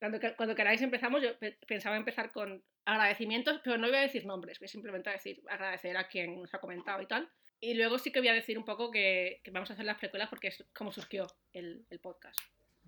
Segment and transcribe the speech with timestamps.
[0.00, 1.28] Cuando, cuando queráis empezamos, yo
[1.68, 5.96] pensaba empezar con agradecimientos, pero no voy a decir nombres, voy simplemente a decir agradecer
[5.98, 7.30] a quien nos ha comentado y tal.
[7.60, 9.98] Y luego sí que voy a decir un poco que, que vamos a hacer las
[9.98, 12.40] precuelas porque es como surgió el, el podcast.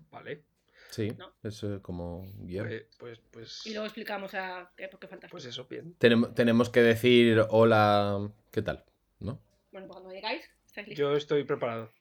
[0.09, 0.43] Vale.
[0.89, 1.33] Sí, ¿no?
[1.43, 2.67] es como guion.
[2.67, 5.35] Pues, pues, pues, Y luego explicamos a qué, por qué fantástico.
[5.35, 5.93] Pues eso, bien.
[5.99, 8.83] Tenemos, tenemos que decir hola, ¿qué tal?
[9.19, 9.39] ¿No?
[9.71, 10.99] Bueno, pues cuando llegáis, estáis listos.
[10.99, 11.91] Yo estoy preparado.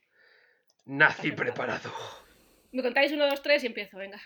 [0.87, 1.91] Nací preparado?
[2.73, 4.21] Me contáis uno, dos, tres y empiezo, venga.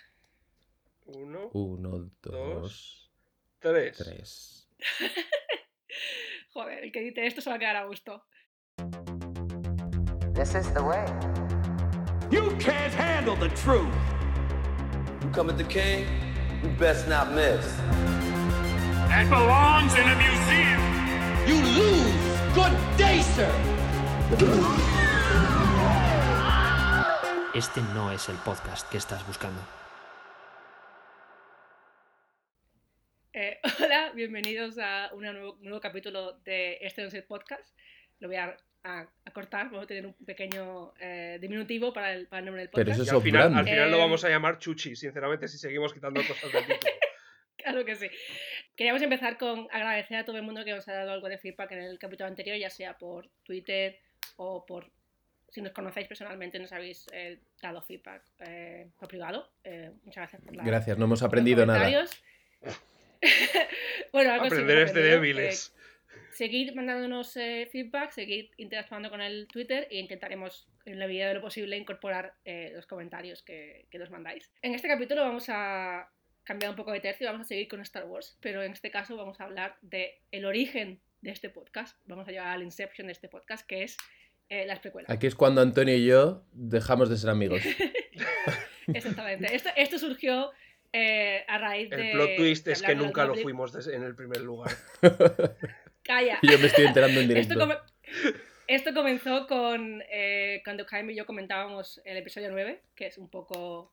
[1.07, 3.13] Uno, uno dos,
[3.61, 3.97] tres.
[3.97, 4.69] tres.
[6.53, 8.25] Joder, el que dice esto se va a quedar a gusto.
[10.35, 11.07] This is the way.
[12.31, 13.95] You can't handle the truth.
[15.23, 16.07] You come at the king,
[16.63, 17.65] you best not miss.
[19.09, 20.81] That belongs in a museum.
[21.47, 22.27] You lose.
[22.55, 23.51] Good day, sir.
[27.55, 29.61] Este no es el podcast que estás buscando.
[33.33, 37.77] Eh, hola, bienvenidos a un nuevo, nuevo, capítulo de Este podcast.
[38.21, 42.27] Lo voy a, a, a cortar, vamos a tener un pequeño eh, diminutivo para el,
[42.27, 42.87] para el, nombre del podcast.
[42.87, 45.59] Pero eso es al final, al final Eh, lo vamos a llamar Chuchi, sinceramente, si
[45.59, 46.93] seguimos quitando cosas del título.
[47.57, 48.07] Claro que sí.
[48.77, 51.73] Queríamos empezar con agradecer a todo el mundo que nos ha dado algo de feedback
[51.73, 53.99] en el capítulo anterior, ya sea por Twitter
[54.37, 54.93] o por
[55.49, 59.51] si nos conocéis personalmente, nos habéis eh, dado feedback eh, por privado.
[59.65, 62.07] Eh, muchas gracias por la, Gracias, no hemos aprendido nada.
[64.13, 65.75] bueno, algo Aprender es de débiles.
[66.33, 71.35] Seguid mandándonos eh, feedback, seguid interactuando con el Twitter e intentaremos, en la medida de
[71.35, 74.51] lo posible, incorporar eh, los comentarios que, que nos mandáis.
[74.61, 76.11] En este capítulo vamos a
[76.45, 79.17] cambiar un poco de tercio, vamos a seguir con Star Wars, pero en este caso
[79.17, 81.99] vamos a hablar de el origen de este podcast.
[82.05, 83.97] Vamos a llegar al inception de este podcast, que es
[84.49, 85.11] eh, las precuelas.
[85.11, 87.63] Aquí es cuando Antonio y yo dejamos de ser amigos.
[88.87, 89.55] Exactamente.
[89.55, 90.53] Esto, esto surgió
[90.99, 92.11] eh, a raíz de.
[92.11, 94.71] El plot twist es que nunca lo fuimos en el primer lugar.
[96.03, 96.39] Calla.
[96.43, 97.59] Y yo me estoy enterando en Esto, directo.
[97.59, 97.79] come-
[98.69, 103.29] esto comenzó con eh, cuando Jaime y yo comentábamos el episodio 9, que es un
[103.29, 103.93] poco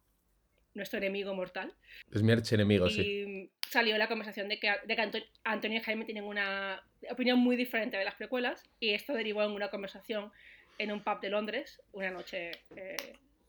[0.74, 1.74] nuestro enemigo mortal.
[2.12, 3.50] Es mi archienemigo, y sí.
[3.70, 7.56] salió la conversación de que, de que Anto- Antonio y Jaime tienen una opinión muy
[7.56, 8.64] diferente de las precuelas.
[8.80, 10.32] Y esto derivó en una conversación
[10.80, 12.96] en un pub de Londres, una noche eh,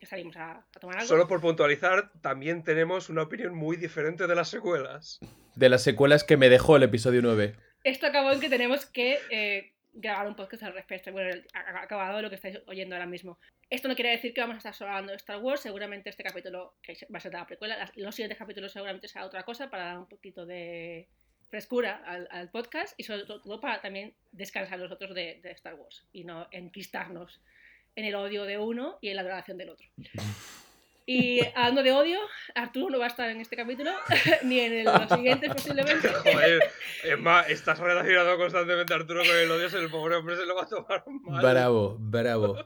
[0.05, 1.09] que salimos a, a tomar algo.
[1.09, 5.19] Solo por puntualizar, también tenemos una opinión muy diferente de las secuelas.
[5.55, 7.55] De las secuelas que me dejó el episodio 9.
[7.85, 11.11] Esto acabó en que tenemos que eh, grabar un podcast al respecto.
[11.11, 13.39] Bueno, ha acabado lo que estáis oyendo ahora mismo.
[13.71, 15.63] Esto no quiere decir que vamos a estar solo hablando de Star Wars.
[15.63, 17.93] Seguramente este capítulo que va a ser de la precuela.
[17.97, 21.09] los siguientes capítulos seguramente será otra cosa para dar un poquito de
[21.49, 26.05] frescura al, al podcast y sobre todo para también descansar nosotros de, de Star Wars
[26.13, 27.41] y no enquistarnos
[27.97, 29.87] en el odio de uno y en la adoración del otro.
[31.07, 32.19] Y hablando de odio,
[32.55, 33.91] Arturo no va a estar en este capítulo,
[34.45, 36.09] ni en el- los siguientes posiblemente.
[36.33, 36.63] Joder,
[37.05, 40.55] es más, estás relacionado constantemente a Arturo con el odio, el pobre hombre se lo
[40.57, 41.43] va a tomar mal.
[41.43, 42.57] Bravo, bravo.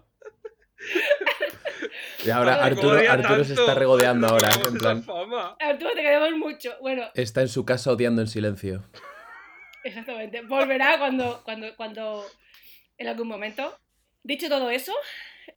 [2.24, 4.50] Y ahora Arturo, Arturo se está regodeando ahora.
[4.68, 5.56] En plan, fama.
[5.60, 6.74] Arturo, te queremos mucho.
[6.80, 8.84] Bueno, está en su casa odiando en silencio.
[9.84, 10.42] exactamente.
[10.42, 12.24] Volverá cuando, cuando, cuando,
[12.96, 13.76] en algún momento.
[14.28, 14.92] Dicho todo eso,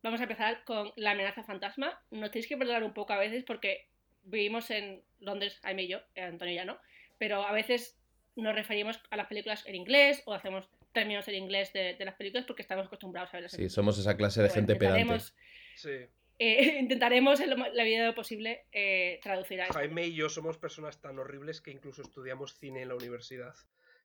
[0.01, 2.01] vamos a empezar con la amenaza fantasma.
[2.09, 3.89] Nos tenéis que perdonar un poco a veces porque
[4.23, 6.79] vivimos en Londres, Jaime y yo, eh, Antonio ya no,
[7.17, 7.97] pero a veces
[8.37, 12.15] nos referimos a las películas en inglés o hacemos términos en inglés de, de las
[12.15, 13.73] películas porque estamos acostumbrados a verlas en Sí, inglés.
[13.73, 15.01] somos esa clase de Bueno, gente pedante.
[15.01, 15.35] intentaremos,
[15.75, 15.89] Sí.
[16.39, 19.73] eh, intentaremos en lo la medida de lo posible eh, traducir a esto.
[19.77, 23.53] Jaime y yo somos personas tan horribles que incluso estudiamos cine en la universidad.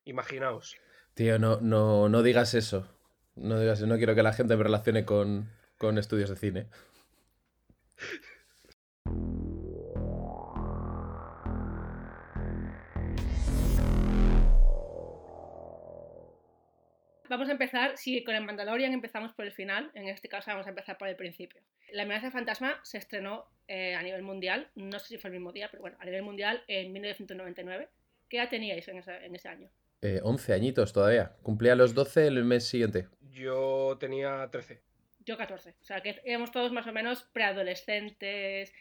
[0.06, 0.76] Imaginaos.
[1.14, 2.92] Tío, no, no, no digas eso.
[3.36, 3.80] No digas.
[3.82, 6.66] No quiero que la gente me relacione con, con estudios de cine.
[17.28, 20.66] Vamos a empezar, si con el Mandalorian empezamos por el final, en este caso vamos
[20.66, 21.60] a empezar por el principio.
[21.92, 25.52] La amenaza fantasma se estrenó eh, a nivel mundial, no sé si fue el mismo
[25.52, 27.88] día, pero bueno, a nivel mundial en 1999.
[28.28, 29.68] ¿Qué edad teníais en ese, en ese año?
[30.02, 31.36] Eh, 11 añitos todavía.
[31.42, 33.08] Cumplía los 12 el mes siguiente.
[33.32, 34.82] Yo tenía 13.
[35.24, 35.70] Yo 14.
[35.70, 38.72] O sea, que éramos todos más o menos preadolescentes.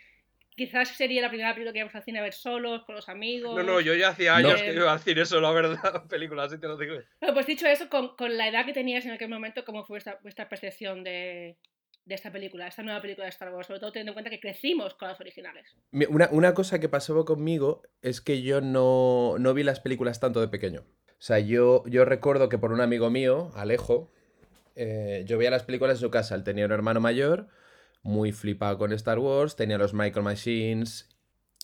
[0.55, 3.55] Quizás sería la primera película que íbamos al cine a ver solos, con los amigos.
[3.55, 4.57] No, no, yo ya hacía años No.
[4.65, 6.07] que iba a decir eso, la verdad.
[6.07, 6.95] Películas, así te lo digo.
[7.19, 9.95] Bueno, pues dicho eso, con, con la edad que tenías en aquel momento, ¿cómo fue
[9.95, 11.57] vuestra, vuestra percepción de,
[12.05, 13.67] de esta película, esta nueva película de Star Wars?
[13.67, 15.75] Sobre todo teniendo en cuenta que crecimos con las originales.
[15.91, 20.39] Una, una cosa que pasó conmigo es que yo no, no vi las películas tanto
[20.39, 20.85] de pequeño.
[21.25, 24.11] O sea, yo, yo recuerdo que por un amigo mío, Alejo,
[24.75, 26.35] eh, yo veía las películas en su casa.
[26.35, 27.47] Él tenía un hermano mayor,
[28.03, 31.09] muy flipado con Star Wars, tenía los Micro Machines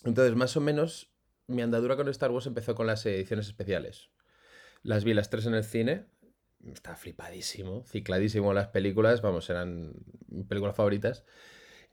[0.03, 1.11] Entonces, más o menos,
[1.45, 4.09] mi andadura con Star Wars empezó con las ediciones especiales.
[4.81, 6.07] Las vi las tres en el cine.
[6.65, 9.21] Estaba flipadísimo, cicladísimo las películas.
[9.21, 9.93] Vamos, eran
[10.49, 11.23] películas favoritas.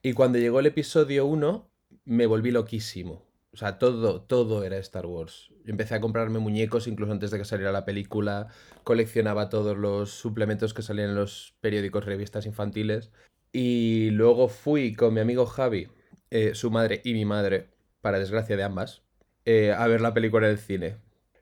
[0.01, 1.71] Y cuando llegó el episodio 1,
[2.07, 3.28] me volví loquísimo.
[3.59, 5.51] O sea, todo, todo era Star Wars.
[5.65, 8.47] Yo empecé a comprarme muñecos incluso antes de que saliera la película.
[8.85, 13.11] Coleccionaba todos los suplementos que salían en los periódicos, revistas infantiles.
[13.51, 15.89] Y luego fui con mi amigo Javi,
[16.31, 17.71] eh, su madre y mi madre,
[18.01, 19.03] para desgracia de ambas,
[19.45, 20.99] eh, a ver la película en el cine.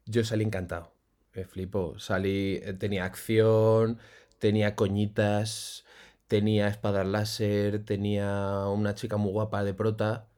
[0.07, 0.95] Yo salí encantado.
[1.35, 1.99] Me flipo.
[1.99, 3.99] Salí, eh, tenía acción,
[4.39, 5.85] tenía coñitas,
[6.29, 10.29] tenía espadas láser, tenía una chica muy guapa de prota.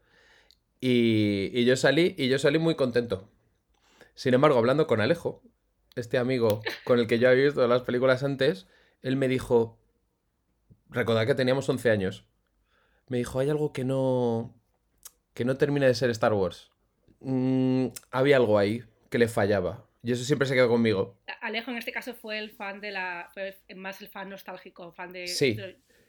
[0.81, 3.29] Y, y yo salí, y yo salí muy contento.
[4.15, 5.43] Sin embargo, hablando con Alejo,
[5.97, 8.67] este amigo con el que yo había visto las películas antes,
[9.03, 9.79] él me dijo,
[10.91, 12.25] recordad que teníamos 11 años,
[13.09, 14.55] me dijo, hay algo que no,
[15.35, 16.71] que no termina de ser Star Wars.
[17.21, 19.87] Mm, había algo ahí que le fallaba.
[20.03, 21.17] Y eso siempre se quedó conmigo.
[21.41, 23.29] Alejo en este caso fue el fan de la.
[23.35, 25.27] fue más el fan nostálgico, fan de.
[25.27, 25.57] Sí.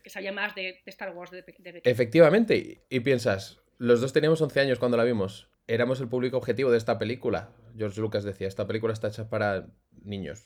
[0.03, 1.81] que sabía más de, de Star Wars de, de.
[1.83, 5.49] Efectivamente, y, y piensas, los dos teníamos 11 años cuando la vimos.
[5.65, 7.55] Éramos el público objetivo de esta película.
[7.75, 9.67] George Lucas decía, esta película está hecha para
[10.03, 10.45] niños.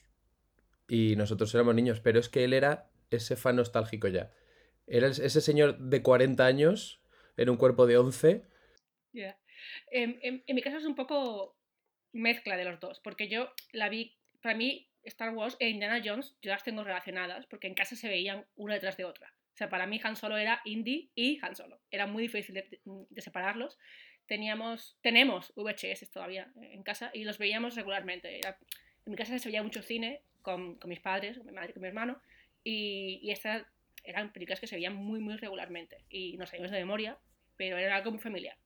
[0.87, 4.31] Y nosotros éramos niños, pero es que él era ese fan nostálgico ya.
[4.87, 7.01] Era ese señor de 40 años
[7.37, 8.45] en un cuerpo de 11.
[9.13, 9.37] Ya.
[9.91, 11.57] En, en- en mi caso es un poco
[12.11, 16.35] mezcla de los dos, porque yo la vi, para mí Star Wars e Indiana Jones
[16.41, 19.33] yo las tengo relacionadas, porque en casa se veían una detrás de otra.
[19.53, 21.79] O sea, para mí Han Solo era Indy y Han Solo.
[21.91, 23.77] Era muy difícil de, separarlos.
[24.25, 28.37] Teníamos, tenemos VHS todavía en casa y los veíamos regularmente.
[28.37, 31.81] En mi casa se veía mucho cine con, con mis padres, con mi madre con
[31.81, 32.19] mi hermano,
[32.63, 33.65] y, y estas
[34.03, 35.97] eran películas que se veían muy, muy regularmente.
[36.09, 37.17] Y no sabíamos de memoria,
[37.55, 38.57] pero era algo muy familiar.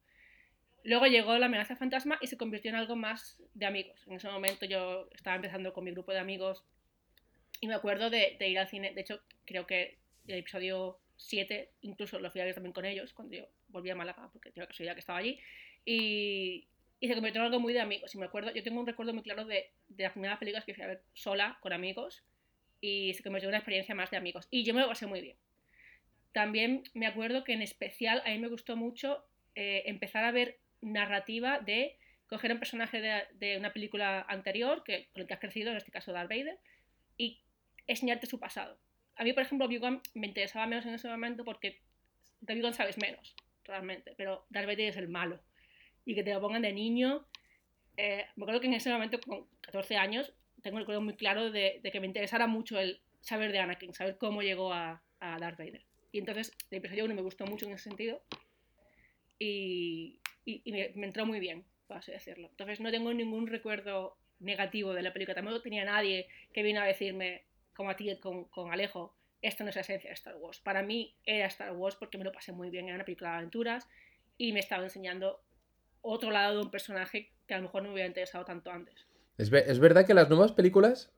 [0.84, 4.02] Luego llegó la amenaza fantasma y se convirtió en algo más de amigos.
[4.08, 6.64] En ese momento yo estaba empezando con mi grupo de amigos
[7.60, 8.94] y me acuerdo de, de ir al cine.
[8.94, 9.98] De hecho, creo que
[10.28, 13.96] el episodio 7 incluso lo fui a ver también con ellos cuando yo volví a
[13.96, 15.40] Málaga, porque tengo la casualidad que estaba allí.
[15.86, 16.68] Y,
[17.00, 18.14] y se convirtió en algo muy de amigos.
[18.14, 20.74] Y me acuerdo, yo tengo un recuerdo muy claro de, de las primeras películas que
[20.74, 22.24] fui a ver sola, con amigos,
[22.82, 24.48] y se convirtió en una experiencia más de amigos.
[24.52, 25.38] Y yo me lo pasé muy bien.
[26.32, 29.24] También me acuerdo que en especial a mí me gustó mucho
[29.56, 31.98] eh, empezar a ver narrativa de
[32.28, 35.78] coger un personaje de, de una película anterior, que, con el que has crecido, en
[35.78, 36.60] este caso Darth Vader,
[37.18, 37.42] y
[37.88, 38.78] enseñarte su pasado.
[39.18, 41.80] A mí, por ejemplo, Obi-Wan me interesaba menos en ese momento porque
[42.42, 45.40] de Obi-Wan sabes menos, realmente, pero Darth Vader es el malo.
[46.06, 47.26] Y que te lo pongan de niño.
[47.98, 51.52] eh, me acuerdo que en ese momento, con 14 años, tengo el recuerdo muy claro
[51.52, 55.38] de, de que me interesara mucho el saber de Anakin, saber cómo llegó a, a
[55.40, 55.82] Darth Vader.
[56.12, 58.22] Y entonces, el episodio 1 me gustó mucho en ese sentido.
[59.40, 62.48] Y, y, y me, me entró muy bien, por así decirlo.
[62.50, 65.36] Entonces, no tengo ningún recuerdo negativo de la película.
[65.36, 67.44] Tampoco tenía nadie que vino a decirme,
[67.78, 70.60] como a ti con, con Alejo, esto no es la esencia de Star Wars.
[70.60, 72.86] Para mí era Star Wars porque me lo pasé muy bien.
[72.88, 73.88] Era una película de aventuras
[74.38, 75.40] y me estaba enseñando
[76.02, 79.06] otro lado de un personaje que a lo mejor no me hubiera interesado tanto antes.
[79.38, 81.12] Es, ve- es verdad que las nuevas películas,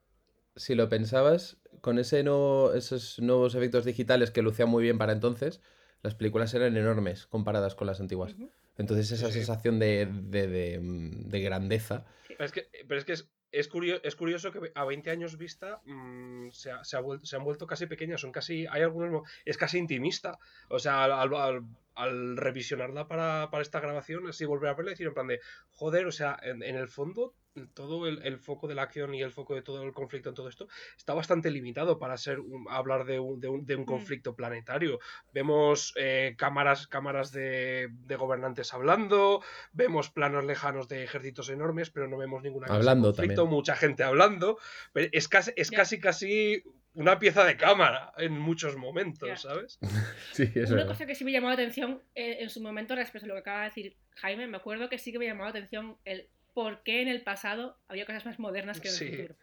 [0.58, 5.14] si lo pensabas, con ese nuevo- esos nuevos efectos digitales que lucían muy bien para
[5.14, 5.62] entonces,
[6.04, 8.36] las películas eran enormes comparadas con las antiguas.
[8.78, 12.06] Entonces esa Sí, sensación de, de- de, mm, de grandeza.
[12.28, 15.38] Pero es que, pero es, que es, es, curioso, es curioso que a 20 años
[15.38, 18.82] vista mm, se, ha- se, ha vuelto, se han vuelto casi pequeñas, son casi, hay
[18.84, 20.38] algunos, es casi intimista.
[20.70, 21.64] O sea, al- al-
[21.96, 25.40] al revisionarla para, para esta grabación, así volver a verla y decir en plan de,
[25.72, 27.34] joder, o sea, en, en el fondo
[27.74, 30.36] todo el, el foco de la acción y el foco de todo el conflicto en
[30.36, 33.82] todo esto está bastante limitado para ser un- hablar de un, de un, de un
[33.84, 33.86] Mm.
[33.86, 35.00] conflicto planetario.
[35.34, 39.42] Vemos eh, cámaras, cámaras de, de gobernantes hablando,
[39.74, 43.56] vemos planos lejanos de ejércitos enormes, pero no vemos ninguna de Hablando conflicto, también.
[43.56, 44.58] mucha gente hablando.
[44.94, 46.64] Pero es casi, es casi, casi
[46.94, 49.42] una pieza de cámara en muchos momentos.
[49.42, 49.80] ¿sabes?
[50.34, 50.88] Sí, es Una verdad.
[50.88, 53.40] cosa que sí me llamó la atención eh, en su momento respecto a lo que
[53.42, 56.30] acaba de decir Jaime, me acuerdo que sí que me llamó la atención el
[56.64, 59.06] por qué en el pasado había cosas más modernas que en Sí.
[59.06, 59.36] el futuro.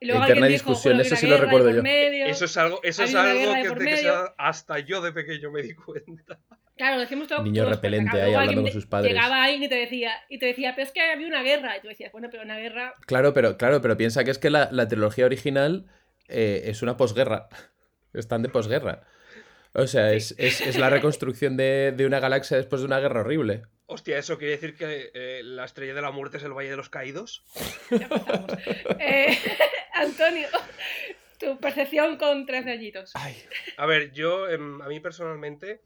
[0.00, 1.82] Y Eterna alguien discusión, eso sí lo recuerdo yo.
[1.82, 2.26] medio.
[2.26, 4.12] Eso es algo, eso es algo que, por de que medio.
[4.12, 6.38] sea- hasta yo de pequeño me di cuenta.
[6.76, 7.42] Claro, decimos todo.
[7.44, 9.12] Niño repelente ahí luego hablando con sus padres.
[9.12, 11.76] Llegaba alguien y te decía, y te decía, pero es que había una guerra.
[11.76, 12.92] Y tú decías, bueno, pero una guerra.
[13.06, 15.86] Claro, pero, claro, pero piensa que es que la, la trilogía original
[16.28, 17.48] eh, es una posguerra.
[18.12, 19.04] Están de posguerra.
[19.72, 23.20] O sea, es, es- es la reconstrucción de, de una galaxia después de una guerra
[23.20, 23.62] horrible.
[23.86, 26.76] Hostia, ¿eso quiere decir que eh, la estrella de la muerte es el Valle de
[26.76, 27.44] los Caídos?
[27.90, 28.52] Ya empezamos.
[28.98, 29.38] Eh,
[29.94, 30.48] Antonio,
[31.38, 33.10] tu percepción con tres añitos.
[33.14, 33.36] Ay,
[33.76, 35.82] A ver, yo, em, a mí personalmente,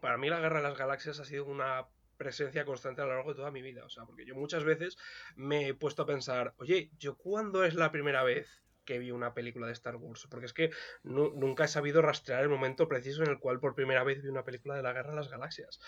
[0.00, 3.30] para mí la Guerra de las Galaxias ha sido una presencia constante a lo largo
[3.30, 3.84] de toda mi vida.
[3.84, 4.96] O sea, porque yo muchas veces
[5.36, 8.48] me he puesto a pensar, oye, ¿yo cuándo es la primera vez
[8.84, 10.26] que vi una película de Star Wars?
[10.30, 10.70] Porque es que
[11.02, 14.28] nu- nunca he sabido rastrear el momento preciso en el cual por primera vez vi
[14.28, 15.80] una película de la Guerra de las Galaxias.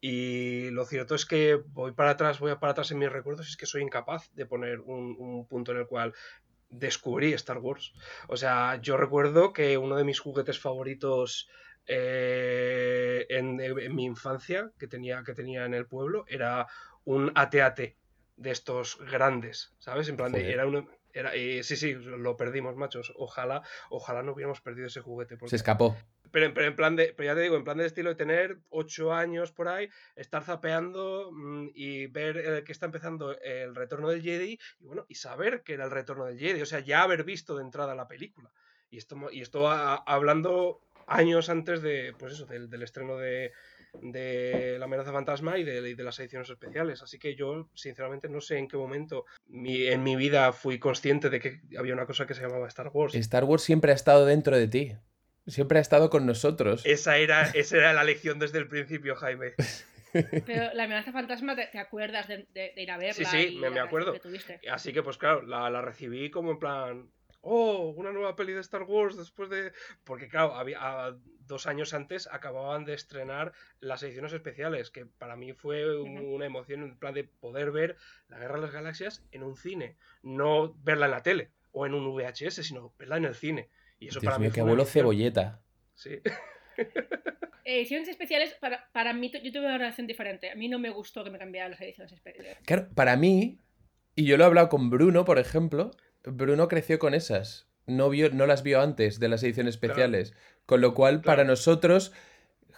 [0.00, 3.50] Y lo cierto es que voy para atrás, voy para atrás en mis recuerdos y
[3.50, 6.14] es que soy incapaz de poner un, un punto en el cual
[6.70, 7.92] descubrí Star Wars.
[8.28, 11.48] O sea, yo recuerdo que uno de mis juguetes favoritos
[11.86, 16.66] eh, en, en mi infancia, que tenía, que tenía en el pueblo, era
[17.04, 17.80] un AT-AT
[18.36, 20.08] de estos grandes, ¿sabes?
[20.08, 20.88] En plan de, era uno...
[21.12, 23.12] Era, sí, sí, lo perdimos, machos.
[23.16, 25.36] Ojalá, ojalá no hubiéramos perdido ese juguete.
[25.36, 25.96] porque- Se escapó.
[26.32, 28.14] pero, en- pero en plan de, pero ya te digo, en plan de estilo de
[28.14, 33.74] tener ocho años por ahí, estar zapeando mm, y ver eh, que está empezando el
[33.74, 36.78] retorno del Jedi y bueno, y saber que era el retorno del Jedi, o sea,
[36.80, 38.52] ya haber visto de entrada la película.
[38.90, 43.52] Y esto, y esto a- hablando años antes de, pues eso, del, del estreno de,
[44.00, 47.02] de La amenaza fantasma y de, y de las ediciones especiales.
[47.02, 51.30] Así que yo, sinceramente, no sé en qué momento mi- en mi vida fui consciente
[51.30, 53.14] de que había una cosa que se llamaba Star Wars.
[53.14, 54.96] Star Wars siempre ha estado dentro de ti.
[55.46, 56.84] Siempre ha estado con nosotros.
[56.86, 59.54] Esa era, esa era la lección desde el principio, Jaime.
[60.46, 63.14] Pero la amenaza fantasma, ¿te, te acuerdas de, de- de ir a verla?
[63.14, 64.12] Sí, sí, y me- acuerdo.
[64.12, 64.68] que?
[64.68, 67.10] Así que, pues claro, la, la recibí como en plan.
[67.42, 69.72] Oh, una nueva peli de Star Wars después de.
[70.04, 71.16] Porque, claro, había, a-
[71.46, 76.46] dos años antes acababan de estrenar las ediciones especiales, que para mí fue un- una
[76.46, 77.96] emoción en plan de poder ver
[78.28, 79.96] la Guerra de las Galaxias en un cine.
[80.22, 83.68] No verla en la tele o en un VHS, sino verla en el cine.
[83.98, 85.60] Y eso Dios para mío, mí fue una abuelo cebolleta.
[85.94, 86.20] Sí.
[87.64, 90.50] Ediciones especiales, para, para mí, yo tuve una relación diferente.
[90.50, 92.58] A mí no me gustó que me cambiaran las ediciones especiales.
[92.64, 93.58] Claro, para mí,
[94.14, 95.90] y yo lo he hablado con Bruno, por ejemplo,
[96.24, 97.66] Bruno creció con esas.
[97.86, 99.92] No, vio, no las vio antes de las ediciones Claro.
[99.92, 100.34] especiales.
[100.66, 102.12] Con lo cual, para nosotros,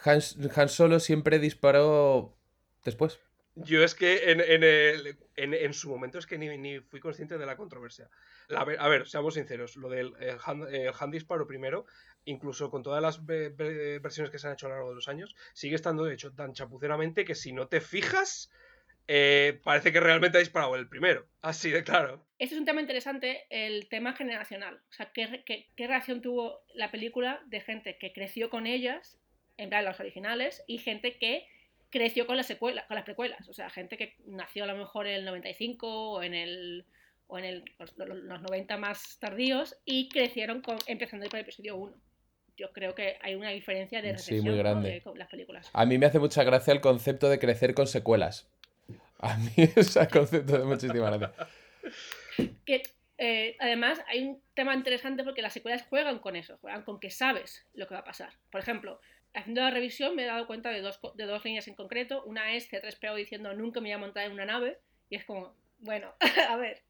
[0.05, 0.19] Han,
[0.55, 2.35] Han Solo siempre disparó
[2.83, 3.19] después.
[3.55, 6.99] Yo es que en, en, el- en- en su momento es que ni, ni fui
[6.99, 8.09] consciente de la controversia.
[8.47, 11.85] La a ver, seamos sinceros, lo del el hand, el hand disparo primero,
[12.25, 14.95] incluso con todas las ve- ve- versiones que se han hecho a lo largo de
[14.95, 18.49] los años, sigue estando hecho tan chapuceramente que si no te fijas,
[19.07, 21.25] eh, parece que realmente ha disparado el primero.
[21.41, 22.25] Así de claro.
[22.39, 24.79] Este es un tema interesante, el tema generacional.
[24.89, 29.17] O sea, ¿qué, qué, qué reacción tuvo la película de gente que creció con ellas,
[29.57, 31.45] en plan las originales, y gente que
[31.89, 33.47] creció con las secuelas, con las precuelas?
[33.49, 36.85] O sea, gente que nació a lo mejor en el 95 o en el
[37.27, 41.43] o en el, los, los- los 90 más tardíos y crecieron con, empezando por el
[41.43, 41.95] episodio 1.
[42.57, 44.57] Yo creo que hay una diferencia de Sí, muy ¿no?
[44.57, 44.89] grande.
[44.91, 45.69] de con las películas.
[45.73, 48.51] A mí me hace mucha gracia el concepto de crecer con secuelas.
[49.23, 51.47] A mí ese concepto de muchísima gracia.
[52.65, 52.83] que
[53.17, 57.09] eh, además hay un tema interesante porque las secuelas juegan con eso, juegan con que
[57.09, 58.33] sabes lo que va a pasar.
[58.51, 58.99] Por ejemplo,
[59.33, 62.23] haciendo la revisión me he dado cuenta de dos, de dos líneas en concreto.
[62.25, 64.77] Una es C3PO diciendo nunca me voy a montar en una nave
[65.09, 66.13] y es como, bueno,
[66.49, 66.81] a ver.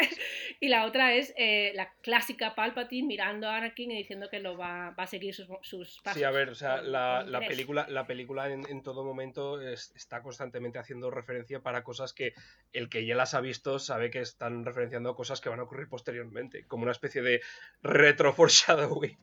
[0.59, 4.57] Y la otra es eh, la clásica Palpatine mirando a Anakin y diciendo que lo
[4.57, 6.17] va, va a seguir sus, sus pasos.
[6.17, 10.21] Sí, a ver, o sea, la, película, la película en, en todo momento es- está
[10.21, 12.33] constantemente haciendo referencia para cosas que
[12.71, 15.63] el que ya las ha visto sabe que están referenciando a cosas que van a
[15.63, 17.41] ocurrir posteriormente, como una especie de
[17.81, 19.17] retro foreshadowing.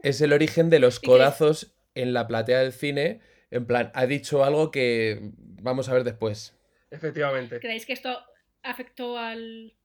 [0.00, 3.20] Es el origen de los codazos en la platea del cine.
[3.50, 5.20] En plan, ha dicho algo que
[5.60, 6.58] vamos a ver después.
[6.90, 7.60] Efectivamente.
[7.60, 8.18] ¿Creéis que esto
[8.62, 9.76] afectó al,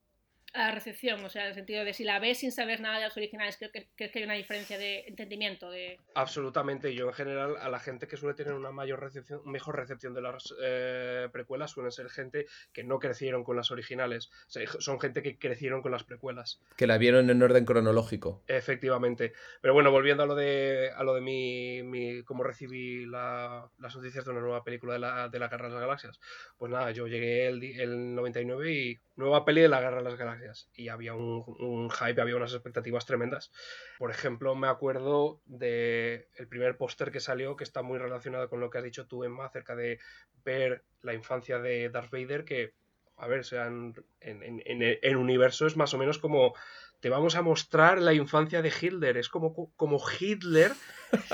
[0.54, 1.24] a la recepción?
[1.24, 3.58] O sea, en el sentido de si la ves sin saber nada de los originales,
[3.58, 5.70] creo que, creo que hay una diferencia de entendimiento.
[5.70, 6.00] De...
[6.16, 6.94] Absolutamente.
[6.96, 10.22] Yo en general a la gente que suele tener una mayor recepción, mejor recepción de
[10.22, 14.30] las eh, precuelas suelen ser gente que no crecieron con las originales.
[14.48, 16.62] O sea, son gente que crecieron con las precuelas.
[16.76, 18.44] Que la vieron en orden cronológico.
[18.48, 19.34] Efectivamente.
[19.62, 23.96] Pero bueno, volviendo a lo de a lo de mi, mi- cómo recibí la- las
[23.96, 26.20] noticias de una nueva película de la, de la Guerra de las Galaxias.
[26.58, 30.16] Pues nada, yo llegué el, el 99 y nueva peli de la Guerra de las
[30.16, 30.37] Galaxias.
[30.74, 33.52] Y había un, un hype, había unas expectativas tremendas.
[33.98, 38.60] Por ejemplo, me acuerdo de el primer póster que salió, que está muy relacionado con
[38.60, 40.00] lo que has dicho tú, Emma, acerca de
[40.44, 42.74] ver la infancia de Darth Vader, que,
[43.18, 46.54] a ver, sean en, en, en el universo es más o menos como
[47.00, 49.18] te vamos a mostrar la infancia de Hitler.
[49.18, 50.72] Es como, como Hitler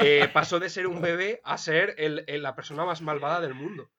[0.01, 3.53] eh, pasó de ser un bebé a ser el- el- la persona más malvada del
[3.53, 3.89] mundo.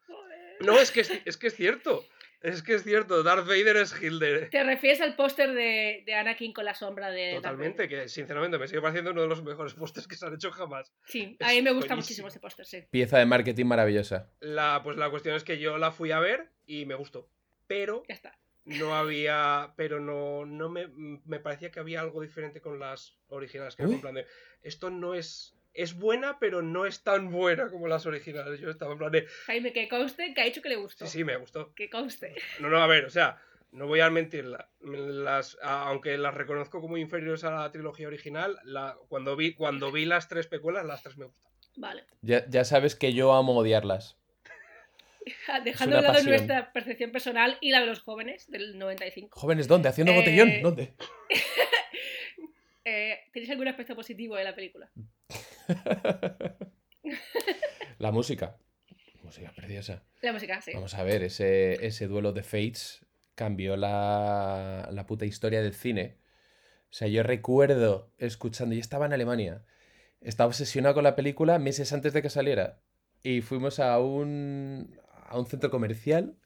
[0.60, 2.04] No, es que es, es que es cierto.
[2.44, 3.22] Es que es cierto.
[3.22, 4.50] Darth Vader es Hitler.
[4.50, 7.28] ¿Te refieres al póster de, de Anakin con la sombra de...
[7.32, 8.02] Darth Totalmente, Vader?
[8.02, 10.92] que sinceramente me sigue pareciendo uno de los mejores pósters que se han hecho jamás.
[11.06, 11.96] Sí, es a mí me gusta buenísimo.
[11.96, 12.84] muchísimo ese póster, sí.
[12.90, 14.30] Pieza de marketing maravillosa.
[14.40, 17.30] La, pues la cuestión es que yo la fui a ver y me gustó.
[17.66, 18.38] Pero Ya está.
[18.66, 19.72] no había.
[19.76, 20.88] Pero no, no me,
[21.24, 23.74] me parecía que había algo diferente con las originales.
[23.74, 24.26] Que era en plan de.
[24.62, 28.60] Esto no es es buena, pero no es tan buena como las originales.
[28.60, 29.26] Yo estaba en plan de.
[29.46, 31.04] Jaime, que conste que ha dicho que le gustó.
[31.06, 31.74] Sí, sí, me gustó.
[31.74, 32.34] Que conste.
[32.60, 33.40] No, no, a ver, o sea,
[33.72, 34.44] no voy a mentir.
[34.44, 39.90] la- Las, aunque las reconozco como inferiores a la trilogía original, la, cuando, vi, cuando
[39.92, 41.50] vi las tres pecuelas, las tres me gustan.
[41.76, 42.04] Vale.
[42.22, 44.16] Ya, ya sabes que yo amo odiarlas.
[45.64, 46.30] Dejando de lado pasión.
[46.30, 49.40] nuestra percepción personal y la de los jóvenes del 95.
[49.40, 49.88] Jóvenes, ¿dónde?
[49.88, 50.62] ¿Haciendo Eh, botellón?
[50.62, 50.94] ¿Dónde?
[52.86, 54.90] Eh, ¿Tenéis algún aspecto positivo de la película?
[57.98, 58.56] La música.
[59.22, 60.02] Música preciosa.
[60.22, 60.72] La música, sí.
[60.74, 66.18] Vamos a ver, ese, ese duelo de Fates cambió la, la puta historia del cine.
[66.90, 69.64] O sea, yo recuerdo escuchando, yo estaba en Alemania,
[70.20, 72.80] estaba obsesionado con la película meses antes de que saliera.
[73.22, 76.36] Y fuimos a un, a un centro comercial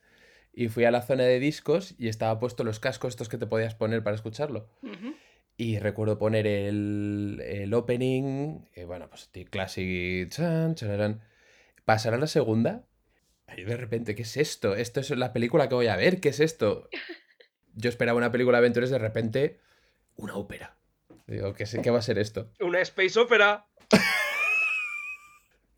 [0.52, 3.46] y fui a la zona de discos y estaba puesto los cascos estos que te
[3.46, 4.70] podías poner para escucharlo.
[4.82, 5.14] Ujú.
[5.60, 11.20] Y recuerdo poner el, el opening, y bueno, pues the classic, chan, chararán.
[11.84, 12.86] Pasar a la segunda,
[13.56, 14.76] y de repente, ¿qué es esto?
[14.76, 16.88] Esto es la película que voy a ver, ¿qué es esto?
[17.74, 19.58] Yo esperaba una película de aventuras, de repente,
[20.14, 20.76] una ópera.
[21.26, 22.52] Digo, ¿qué, sé- qué va a ser esto?
[22.60, 23.66] Una space opera.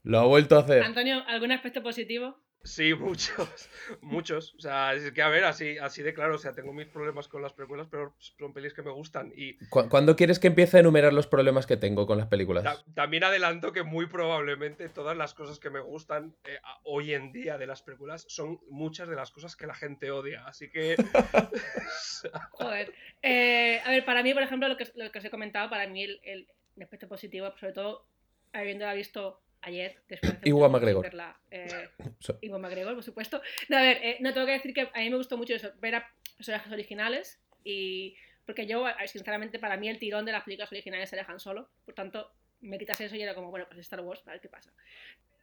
[0.02, 0.82] Lo ha vuelto a hacer.
[0.82, 2.36] Antonio, ¿algún aspecto positivo?
[2.62, 3.68] Sí, muchos,
[4.02, 4.54] muchos.
[4.54, 7.26] O sea, es que a ver, así, así de claro, o sea, tengo mis problemas
[7.26, 9.32] con las precuelas, pero son pelis que me gustan.
[9.34, 12.62] Y ¿Cu- ¿Cuándo quieres que empiece a enumerar los problemas que tengo con las películas?
[12.64, 17.32] ta- también adelanto que muy probablemente todas las cosas que me gustan eh, hoy en
[17.32, 20.44] día de las películas son muchas de las cosas que la gente odia.
[20.46, 20.96] Así que.
[22.52, 22.92] Joder.
[23.22, 25.86] Eh, a ver, para mí, por ejemplo, lo que, lo que os he comentado, para
[25.86, 26.46] mí el, el
[26.82, 28.06] aspecto positivo, sobre todo
[28.52, 31.02] habiéndola visto ayer, después de mucho McGregor.
[31.02, 31.88] verla, eh,
[32.20, 33.40] So- Iwan McGregor, por supuesto.
[33.68, 35.72] No, a ver, eh, no tengo que decir que a mí me gustó mucho eso,
[35.80, 40.72] ver a personajes originales y porque yo, sinceramente, para mí el tirón de las películas
[40.72, 44.00] originales se dejan solo, por tanto, me quitas eso y era como, bueno, pues Star
[44.00, 44.72] Wars, a ver qué pasa.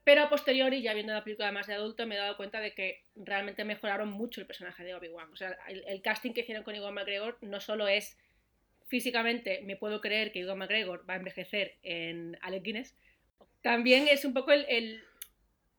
[0.03, 2.74] Pero a posteriori, ya viendo la película más de adulto, me he dado cuenta de
[2.74, 5.31] que realmente mejoraron mucho el personaje de Obi-Wan.
[5.31, 8.17] O sea, el, el casting que hicieron con Iwan McGregor no solo es
[8.88, 12.95] físicamente, me puedo creer que Iwan McGregor va a envejecer en Alec Guinness,
[13.62, 15.04] también es un poco el, el,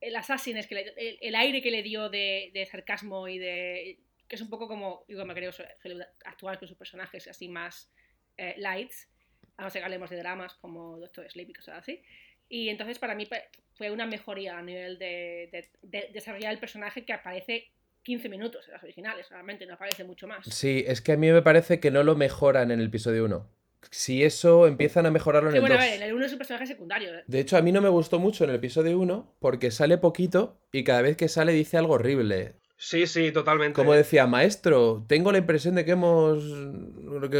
[0.00, 3.98] el Assassin, es que el, el aire que le dio de, de sarcasmo y de.
[4.28, 7.90] que es un poco como McGregor suele actuar con sus personajes así más
[8.36, 9.08] eh, lights,
[9.56, 12.02] a no ser que hablemos de dramas como Doctor Sleep y cosas así.
[12.48, 13.28] Y entonces para mí
[13.76, 17.70] fue una mejoría a nivel de, de- de desarrollar el personaje que aparece
[18.04, 20.46] 15 minutos en las originales, realmente no aparece mucho más.
[20.46, 23.50] Sí, es que a mí me parece que no lo mejoran en el episodio 1.
[23.90, 25.82] Si eso empiezan a mejorarlo en Sí, el bueno, 2.
[25.82, 27.14] a ver, en el 1 es un personaje secundario.
[27.14, 27.24] ¿eh?
[27.26, 30.60] De hecho, a mí no me gustó mucho en el episodio 1 porque sale poquito
[30.72, 32.54] y cada vez que sale dice algo horrible.
[32.76, 33.74] Sí, sí, totalmente.
[33.74, 36.44] Como decía, maestro, tengo la impresión de que hemos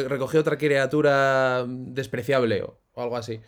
[0.08, 3.36] recogido otra criatura despreciable o, algo así.
[3.36, 3.44] De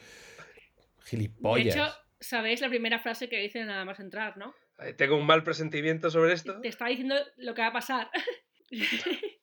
[1.05, 1.75] Gilipollas.
[1.75, 1.89] hecho,
[2.21, 4.55] sabéis la primera frase que dice nada más entrar, ¿no?
[4.79, 6.61] Eh, Tengo un mal presentimiento sobre esto.
[6.61, 8.11] Te está diciendo lo que va a pasar.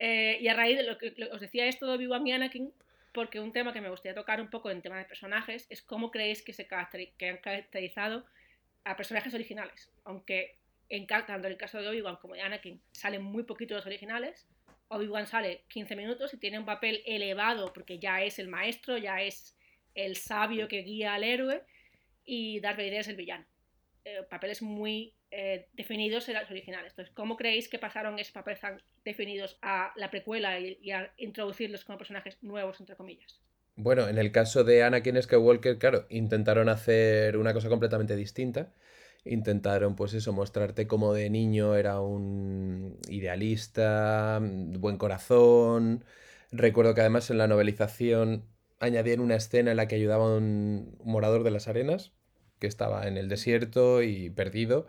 [0.00, 2.72] Eh, y a raíz de lo que os decía esto de Obi-Wan y Anakin,
[3.12, 6.10] porque un tema que me gustaría tocar un poco en tema de personajes es cómo
[6.10, 8.24] creéis que, se han caracterizado
[8.84, 9.90] a personajes originales.
[10.04, 10.56] Aunque
[10.88, 14.48] en, tanto en el caso de Obi-Wan como de Anakin salen muy poquitos los originales,
[14.88, 19.20] Obi-Wan sale 15 minutos y tiene un papel elevado porque ya es el maestro, ya
[19.20, 19.54] es
[19.94, 21.62] el sabio que guía al héroe
[22.24, 23.44] y Darth Vader es el villano.
[24.04, 26.92] Eh, papeles muy eh, definidos en los originales.
[26.92, 31.84] Entonces, ¿cómo creéis que pasaron esos papeles tan definidos a la precuela y, a introducirlos
[31.84, 33.40] como personajes nuevos, entre comillas?
[33.76, 38.72] Bueno, en el caso de Anakin Skywalker, claro, intentaron hacer una cosa completamente distinta.
[39.24, 46.04] Intentaron, pues eso, mostrarte como de niño era un idealista, buen corazón.
[46.50, 48.44] Recuerdo que además en la novelización
[48.80, 52.12] añadían una escena en la que ayudaba a un morador de las arenas,
[52.58, 54.86] que estaba en el desierto y perdido,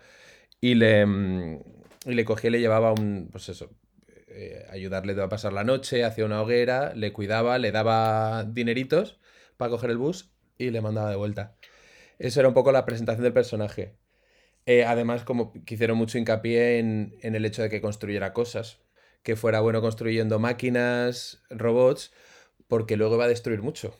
[0.62, 1.64] y le, mm,
[2.08, 3.70] y le cogía y le llevaba un, pues eso,
[4.34, 9.20] eh, ayudarle a pasar la noche, hacía una hoguera, le cuidaba, le daba dineritos
[9.58, 11.56] para coger el bus y le mandaba de vuelta.
[12.20, 13.96] Eso era un poco la presentación del personaje.
[14.66, 18.80] Eh, además, como que hicieron mucho hincapié en, en el hecho de que construyera cosas,
[19.24, 22.12] que fuera bueno construyendo máquinas, robots,
[22.68, 23.96] porque luego iba a destruir mucho.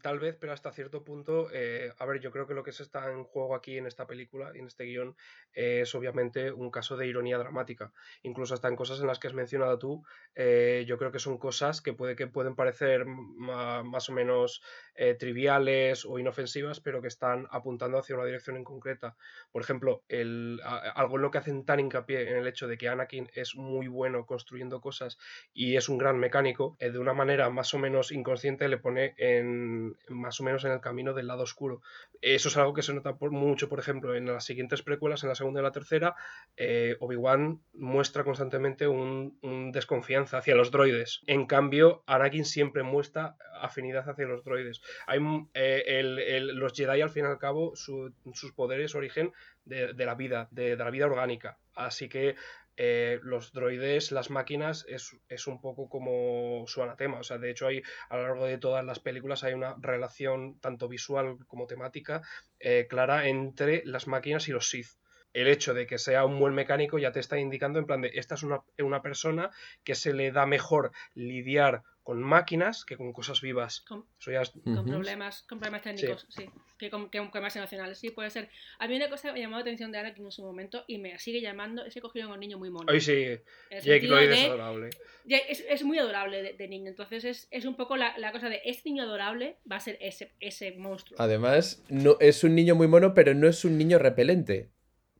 [0.00, 2.82] Tal vez, pero hasta cierto punto, eh, a ver, yo creo que lo que se
[2.82, 5.14] está en juego aquí en esta película en este guion
[5.52, 7.92] es obviamente un caso de ironía dramática.
[8.22, 10.02] Incluso hasta en cosas en las que has mencionado tú,
[10.34, 14.62] eh, yo creo que son cosas que, puede, que pueden parecer más o menos
[14.94, 19.16] eh, triviales o inofensivas, pero que están apuntando hacia una dirección en concreta.
[19.52, 22.88] Por ejemplo, el, algo en lo que hacen tan hincapié en el hecho de que
[22.88, 25.18] Anakin es muy bueno construyendo cosas
[25.52, 29.14] y es un gran mecánico, eh, de una manera más o menos inconsciente le pone
[29.18, 29.73] en
[30.08, 31.80] más o menos en el camino del lado oscuro.
[32.20, 35.28] Eso es algo que se nota por, mucho, por ejemplo, en las siguientes precuelas, en
[35.28, 36.14] la segunda y la tercera,
[36.56, 39.38] eh, Obi-Wan muestra constantemente un,
[39.72, 41.20] desconfianza hacia los droides.
[41.26, 44.80] En cambio, Anakin siempre muestra afinidad hacia los droides.
[45.06, 45.20] Hay,
[45.54, 49.32] eh, el- los Jedi, al fin y al cabo, su- sus poderes origen
[49.64, 51.58] de, la vida, de la vida orgánica.
[51.74, 52.36] Así que
[52.76, 57.18] eh, los droides, las máquinas, es, es un poco como su anatema.
[57.18, 60.58] O sea, de hecho, hay a lo largo de todas las películas hay una relación
[60.60, 62.22] tanto visual como temática
[62.58, 64.88] eh, clara entre las máquinas y los Sith.
[65.32, 68.12] El hecho de que sea un buen mecánico ya te está indicando en plan de
[68.14, 69.50] esta es una, una persona
[69.82, 73.80] que se le da mejor lidiar con máquinas que con cosas vivas.
[73.80, 76.44] Con- Eso ya es- con problemas, con problemas técnicos, sí,
[76.78, 78.50] que con, que con más emocionales, sí, puede ser.
[78.78, 80.98] A mí una cosa que me llamó la atención de Anakin en su momento y
[80.98, 82.92] me sigue llamando es que cogieron a un niño muy mono.
[82.92, 83.24] Hoy sí,
[83.70, 84.90] Jake Lloyd de- es adorable.
[85.26, 88.50] es, es muy adorable de, de niño, entonces es, es un poco la, la cosa
[88.50, 91.18] de este niño adorable va a ser ese, ese monstruo.
[91.18, 94.68] Además, no, es un niño muy mono, pero no es un niño repelente.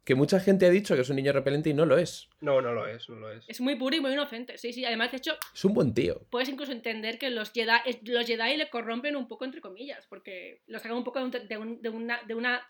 [0.05, 2.29] Que mucha gente ha dicho que es un niño repelente y no lo es.
[2.41, 3.45] No, no lo es, no lo es.
[3.49, 4.85] Es muy puro y muy inocente, sí, sí.
[4.85, 6.21] Además, de hecho, Es un buen tío.
[6.31, 7.71] puedes incluso entender que los Jedi,
[8.03, 11.49] los Jedi le corrompen un poco, entre comillas, porque los sacan un poco de, un-
[11.49, 12.69] de un- de una, de, una,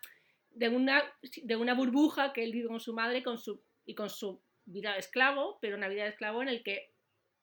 [0.51, 1.03] de, una,
[1.43, 4.41] de una burbuja que él vive con su madre y con su, y con su
[4.65, 6.93] vida de esclavo, pero una vida de esclavo en el que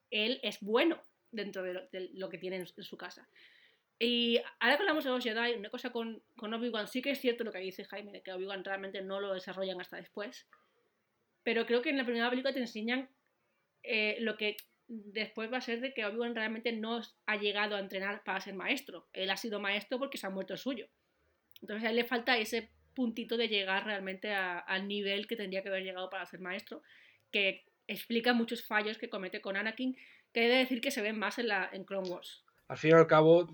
[0.09, 1.01] él es bueno
[1.31, 3.27] dentro de lo, de lo que tiene en, en su casa.
[4.03, 7.21] Y ahora que hablamos de los Jedi, una cosa con, con Obi-Wan, sí que es
[7.21, 10.47] cierto lo que dice Jaime, que Obi-Wan realmente no lo desarrollan hasta después,
[11.43, 13.11] pero creo que en la primera película te enseñan
[13.83, 17.79] eh, lo que después va a ser de que Obi-Wan realmente no ha llegado a
[17.79, 19.07] entrenar para ser maestro.
[19.13, 20.87] Él ha sido maestro porque se ha muerto el suyo.
[21.61, 25.69] Entonces a él le falta ese puntito de llegar realmente al nivel que tendría que
[25.69, 26.81] haber llegado para ser maestro,
[27.31, 29.95] que explica muchos fallos que comete con Anakin,
[30.33, 32.43] que he de decir que se ven más en, la, en Clone Wars.
[32.67, 33.47] Al fin y al cabo,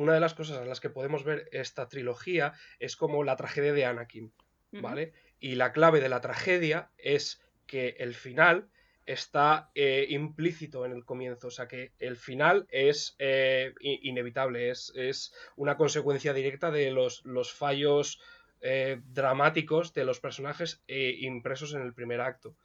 [0.00, 3.72] una de las cosas a las que podemos ver esta trilogía es como la tragedia
[3.72, 4.32] de Anakin.
[4.72, 5.12] ¿vale?
[5.38, 8.68] Y la clave de la tragedia es que el final
[9.06, 14.92] está eh, implícito en el comienzo, o sea que el final es eh, inevitable, es,
[14.94, 18.20] es una consecuencia directa de los, los fallos
[18.60, 22.56] eh, dramáticos de los personajes eh, impresos en el primer acto.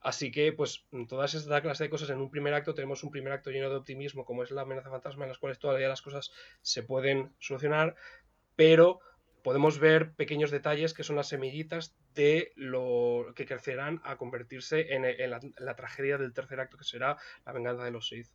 [0.00, 3.32] Así que, pues, todas esta clase de cosas en un primer acto, tenemos un primer
[3.32, 6.30] acto lleno de optimismo, como es la amenaza fantasma, en las cuales todavía las cosas
[6.62, 7.96] se pueden solucionar,
[8.56, 9.00] pero
[9.42, 15.02] podemos ver pequeños detalles que son las semillitas de lo que crecerán a convertirse en,
[15.02, 18.28] la, en la tragedia del tercer acto, que será la venganza de los Sith.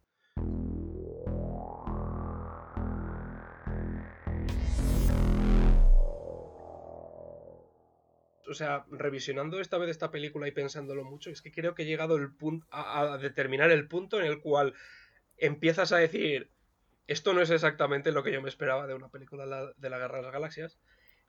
[8.47, 11.85] O sea, revisionando esta vez esta película y pensándolo mucho, es que creo que he
[11.85, 14.73] llegado el punto a, determinar el punto en el cual
[15.37, 16.49] empiezas a decir
[17.07, 19.89] esto no es exactamente lo que yo me esperaba de una película de la, de
[19.89, 20.79] la Guerra de las Galaxias,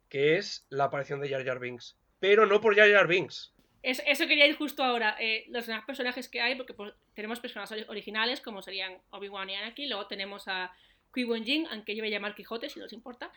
[0.08, 1.98] que es la aparición de Jar Jar Binks.
[2.18, 3.52] Pero no por Jar Jar Binks.
[3.82, 5.16] Es- eso quería ir justo ahora.
[5.20, 9.54] eh, los demás personajes que hay, porque pues, tenemos personajes originales como serían Obi-Wan y
[9.54, 10.72] Anakin, luego tenemos a
[11.14, 13.30] Qui-Gon Jinn, aunque yo voy a llamar Quijote si no os importa,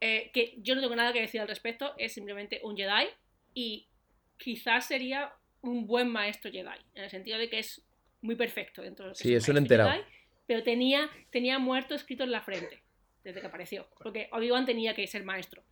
[0.00, 3.08] eh, que yo no tengo nada que decir al respecto, es simplemente un Jedi
[3.56, 3.88] y
[4.36, 7.82] quizás sería un buen maestro Jedi, en el sentido de que es
[8.20, 9.90] muy perfecto dentro de lo que Sí, es un maestro enterado.
[9.90, 10.04] Jedi,
[10.46, 12.82] pero tenía, tenía muerto escrito en la frente
[13.24, 15.62] desde que apareció, porque Obi-Wan tenía que ser maestro.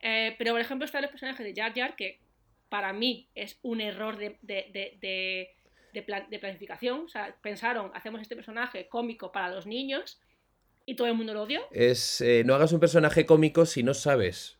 [0.00, 2.20] Eh, pero por ejemplo están los personajes de Jar Jar que
[2.68, 5.54] para mí es un error de, de- de- de-
[5.92, 7.00] de plan- de planificación.
[7.00, 10.20] O sea, pensaron, hacemos este personaje cómico para los niños
[10.86, 11.62] y todo el mundo lo odió.
[11.72, 14.58] Es, eh, no hagas un personaje cómico si no sabes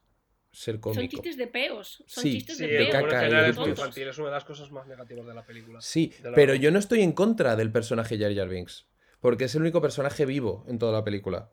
[0.55, 1.11] ser Son cómico.
[1.11, 2.03] chistes de peos.
[2.07, 2.91] Son Sí, chistes Sí, de peos.
[2.93, 5.35] caca y general de es muy infantil, es una de las cosas más negativas de
[5.35, 5.81] la película.
[5.81, 8.87] Sí, la pero yo no estoy en contra del personaje Jar Jar Binks.
[9.21, 11.51] Porque es el único personaje vivo en toda la película.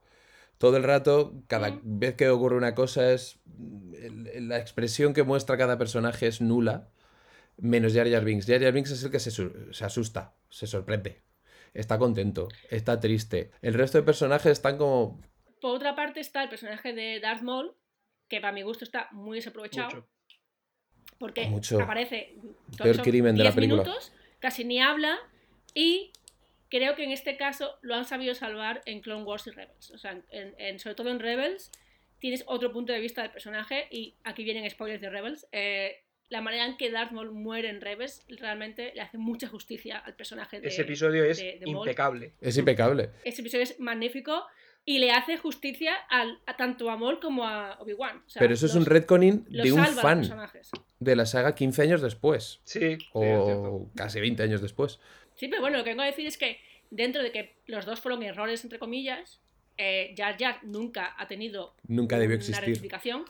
[0.57, 1.81] Todo el rato, cada Mm.
[1.99, 3.39] vez que ocurre una cosa, es.
[4.39, 6.89] La expresión que muestra cada personaje es nula.
[7.57, 8.45] Menos Jar Jar Binks.
[8.45, 11.21] Jar Jar Binks es el que se, se asusta, se sorprende.
[11.73, 13.51] Está contento, está triste.
[13.61, 15.21] El resto de personajes están como.
[15.61, 17.73] Por otra parte está el personaje de Darth Maul,
[18.31, 19.89] que para mi gusto está muy desaprovechado.
[19.89, 20.07] Mucho.
[21.19, 21.79] Porque Mucho.
[21.81, 22.35] aparece
[22.77, 23.83] Peor crimen de la 10 película.
[23.83, 25.19] minutos, casi ni habla
[25.75, 26.11] y
[26.69, 29.91] creo que en este caso lo han sabido salvar en Clone Wars y Rebels.
[29.91, 31.69] O sea, en- en- sobre todo en Rebels
[32.19, 35.45] tienes otro punto de vista del personaje y aquí vienen spoilers de Rebels.
[35.51, 39.97] eh, la manera en que Darth Maul muere en Rebels realmente le hace mucha justicia
[39.97, 41.85] al personaje de Ese episodio es de- de Maul.
[41.85, 42.31] impecable.
[42.39, 43.09] Es impecable.
[43.25, 44.45] Ese episodio es magnífico
[44.85, 48.23] y le hace justicia al- a tanto a Maul como a Obi-Wan.
[48.25, 50.23] O sea, Pero eso es un retconning de un fan
[50.99, 52.61] de la saga 15 años después.
[52.63, 52.97] Sí.
[53.13, 54.99] O casi 20 años después.
[55.35, 57.99] Sí, pero bueno, lo que vengo a decir es que dentro de que los dos
[58.01, 59.39] fueron errores, entre comillas,
[59.77, 62.65] eh, Jar Jar nunca ha tenido Nunca debió una existir.
[62.65, 63.25] rectificación.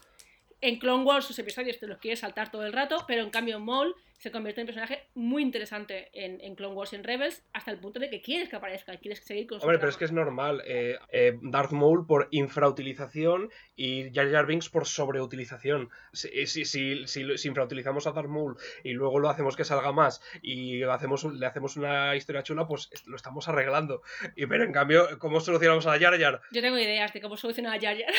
[0.62, 3.60] En Clone Wars sus episodios te los quiere saltar todo el rato, pero en cambio
[3.60, 7.44] Maul se convierte en un personaje muy interesante en, en Clone Wars y en Rebels,
[7.54, 9.98] hasta el punto de que quieres que aparezca, quieres seguir con su Hombre, pero es
[9.98, 10.62] que es normal.
[10.68, 15.90] eh, eh, Darth Maul por infrautilización y Jar Jar Binks por sobreutilización.
[16.14, 20.22] Si, si, si, si infrautilizamos a Darth Maul y luego lo hacemos que salga más
[20.44, 24.04] y lo hacemos, le hacemos una historia chula, pues es- lo estamos arreglando.
[24.36, 26.42] Y, pero en cambio, ¿cómo solucionamos a Jar Jar?
[26.52, 28.14] Yo tengo ideas de cómo solucionar a Jar Jar.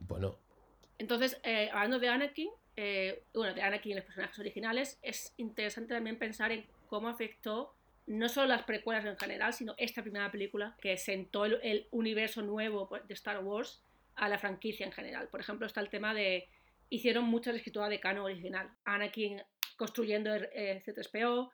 [0.00, 0.38] Bueno,
[0.98, 2.50] Entonces, eh, hablando de Anakin,
[2.80, 7.74] eh, bueno, de Anakin y los personajes originales, es interesante también pensar en cómo afectó
[8.06, 12.88] no solo las precuelas en general, sino esta primera película que sentó el, universo nuevo
[12.88, 13.82] pues, de Star Wars
[14.14, 15.26] a la franquicia en general.
[15.26, 16.46] Por ejemplo, está el tema de.
[16.88, 18.70] Hicieron mucha escritura de canon original.
[18.84, 19.42] Anakin
[19.76, 21.50] construyendo eh, C3PO,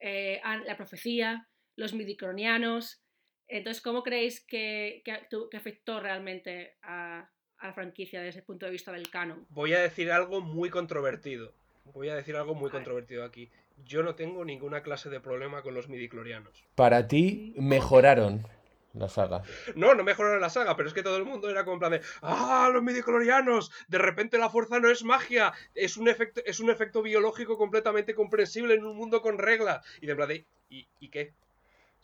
[0.00, 3.02] eh, An- la profecía, los midiclonianos.
[3.46, 7.28] Entonces, ¿cómo creéis que, que afectó realmente a,
[7.62, 9.46] a la franquicia desde el punto de vista del canon?
[9.50, 11.54] Voy a decir algo muy controvertido.
[11.84, 12.82] Voy a decir algo muy A ver.
[12.82, 13.50] controvertido aquí.
[13.76, 16.68] Yo no tengo ninguna clase de problema con los midiclorianos.
[16.74, 18.46] para ti mejoraron
[18.94, 19.42] la saga.
[19.74, 21.92] No, no mejoraron la saga, pero es que todo el mundo era como en plan
[21.92, 23.70] de ¡Ah, los midiclorianos!
[23.88, 28.14] De repente la fuerza no es magia, es un efecto, es un efecto biológico completamente
[28.14, 29.84] comprensible en un mundo con reglas.
[30.00, 31.34] Y de en plan de ¿y, y qué?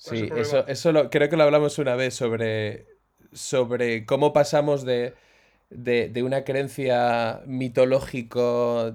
[0.03, 2.87] ¿Cuál es el Sí, eso, eso lo, creo que lo hablamos una vez sobre,
[3.33, 5.14] sobre cómo pasamos de,
[5.71, 8.95] de, de una creencia mitológico,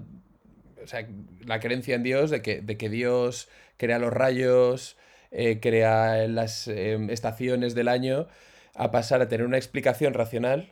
[0.84, 1.08] o sea,
[1.46, 4.98] la creencia en Dios, de que, de que Dios crea los rayos,
[5.32, 8.28] eh, crea las eh, estaciones del año,
[8.76, 10.72] a pasar a tener una explicación racional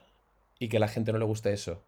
[0.59, 1.83] y que a la gente no le guste eso.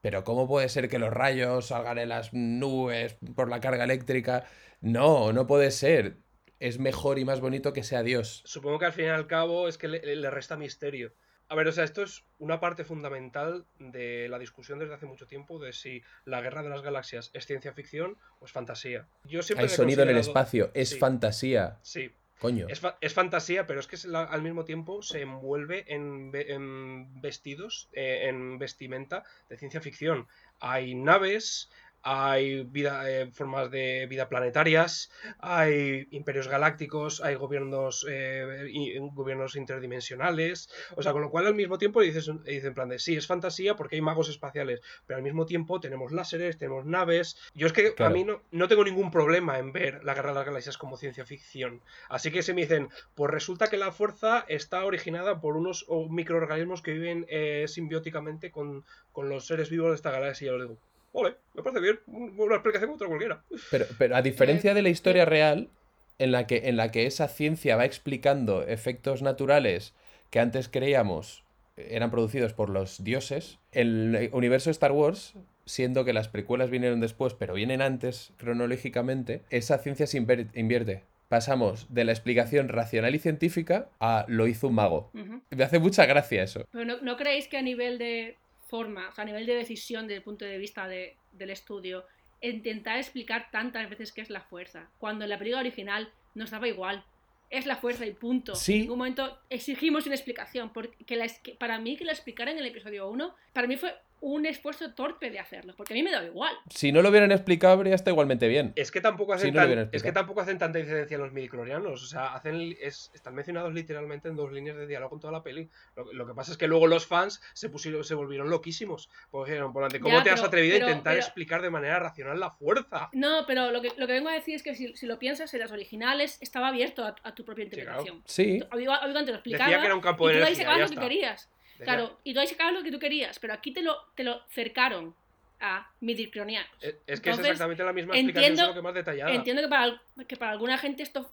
[0.00, 4.44] Pero ¿cómo puede ser que los rayos salgan en las nubes por la carga eléctrica?
[4.82, 6.18] No, no puede ser.
[6.60, 8.42] Es mejor y más bonito que sea Dios.
[8.44, 11.12] Supongo que al fin y al cabo es que le resta misterio.
[11.54, 15.28] A ver, o sea, esto es una parte fundamental de la discusión desde hace mucho
[15.28, 19.06] tiempo de si la guerra de las galaxias es ciencia ficción o es fantasía.
[19.22, 20.98] Yo siempre Hay sonido en el espacio, es Sí.
[20.98, 21.78] fantasía.
[21.82, 22.66] Sí, Coño.
[22.68, 26.32] Es, fa- es fantasía, pero es que es la- al mismo tiempo se envuelve en,
[26.32, 30.26] ve- en vestidos, eh, en vestimenta de ciencia ficción.
[30.58, 31.70] Hay naves,
[32.06, 39.56] hay vida, eh, formas de vida planetarias, hay imperios galácticos, hay gobiernos, eh, y- gobiernos
[39.56, 40.68] interdimensionales.
[40.96, 43.26] O sea, con lo cual al mismo tiempo dices, dices en plan de sí, es
[43.26, 47.36] fantasía porque hay magos espaciales, pero al mismo tiempo tenemos láseres, tenemos naves.
[47.54, 48.10] Yo es que Claro.
[48.10, 50.96] a mí no, no tengo ningún problema en ver la Guerra de las Galaxias como
[50.98, 51.80] ciencia ficción.
[52.10, 56.82] Así que se me dicen, pues resulta que la fuerza está originada por unos microorganismos
[56.82, 60.44] que viven eh, simbióticamente con, con los seres vivos de esta galaxia.
[60.46, 60.80] Y yo les digo,
[61.22, 63.42] vale, me parece bien, un- una explicación otra cualquiera.
[63.70, 65.70] Pero, pero a diferencia Eh, de la historia real,
[66.18, 69.94] en la, que, en la que esa ciencia va explicando efectos naturales
[70.30, 71.42] que antes creíamos
[71.76, 75.34] eran producidos por los dioses, el universo de Star Wars,
[75.66, 81.02] siendo que las precuelas vinieron después, pero vienen antes cronológicamente, esa ciencia se invierte.
[81.28, 85.10] Pasamos de la explicación racional y científica a lo hizo un mago.
[85.50, 86.64] Me hace mucha gracia eso.
[86.70, 88.36] Pero no, ¿no creéis que a nivel de
[88.68, 92.04] forma, o sea, a nivel de decisión desde el punto de vista de- del estudio,
[92.40, 96.68] intentar explicar tantas veces qué es la fuerza, cuando en la película original nos daba
[96.68, 97.04] igual?
[97.50, 98.54] Es la fuerza y punto.
[98.56, 98.74] Sí.
[98.74, 100.72] En ningún momento exigimos una explicación.
[100.72, 103.94] Porque la que para mí que la explicaran en el episodio 1, para mí fue
[104.26, 106.54] un esfuerzo torpe de hacerlo, porque a mí me daba igual.
[106.70, 108.72] Si no lo hubieran explicado, habría estado igualmente bien.
[108.74, 111.32] Es que tampoco hacen, Sí, no tan- es que tampoco hacen tanta incidencia en los
[111.32, 112.02] midiclorianos.
[112.02, 115.42] O sea, hacen, es- están mencionados literalmente en dos líneas de diálogo en toda la
[115.42, 115.68] peli.
[115.94, 119.10] Lo, lo que pasa es que luego los fans se pusieron, se volvieron loquísimos.
[119.30, 121.60] Porque dijeron, por delante, ¿cómo Ya, te has pero- atrevido pero- a intentar pero- explicar
[121.62, 123.10] de manera racional la fuerza?
[123.12, 125.52] No, pero lo que, lo que vengo a decir es que si, si lo piensas,
[125.52, 127.80] en las originales estaba abierto a, a tu propia claro.
[128.00, 128.22] interpretación.
[128.24, 130.96] Sí, lo explicaba Decía que era un campo y tú de ahí energía, lo que
[130.96, 131.50] querías.
[131.82, 134.40] Claro, y tú ahí sacabas lo que tú querías, pero aquí te lo, te lo
[134.50, 135.14] cercaron
[135.60, 136.70] a midiclonianos.
[136.80, 139.32] Es, es que es exactamente la misma explicación, entiendo- solo que más detallada.
[139.32, 141.30] Entiendo que para, que para alguna gente esto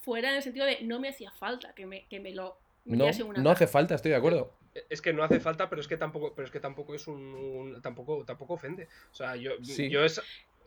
[0.00, 2.96] fuera en el sentido de no me hacía falta que me, que me lo no,
[2.96, 4.52] metiese en una no hace falta, estoy de acuerdo.
[4.90, 7.16] Es que no hace falta, pero es que tampoco, pero es que tampoco es un,
[7.34, 8.88] un- tampoco, tampoco ofende.
[9.12, 9.88] O sea, yo, Sí.
[9.90, 10.20] yo es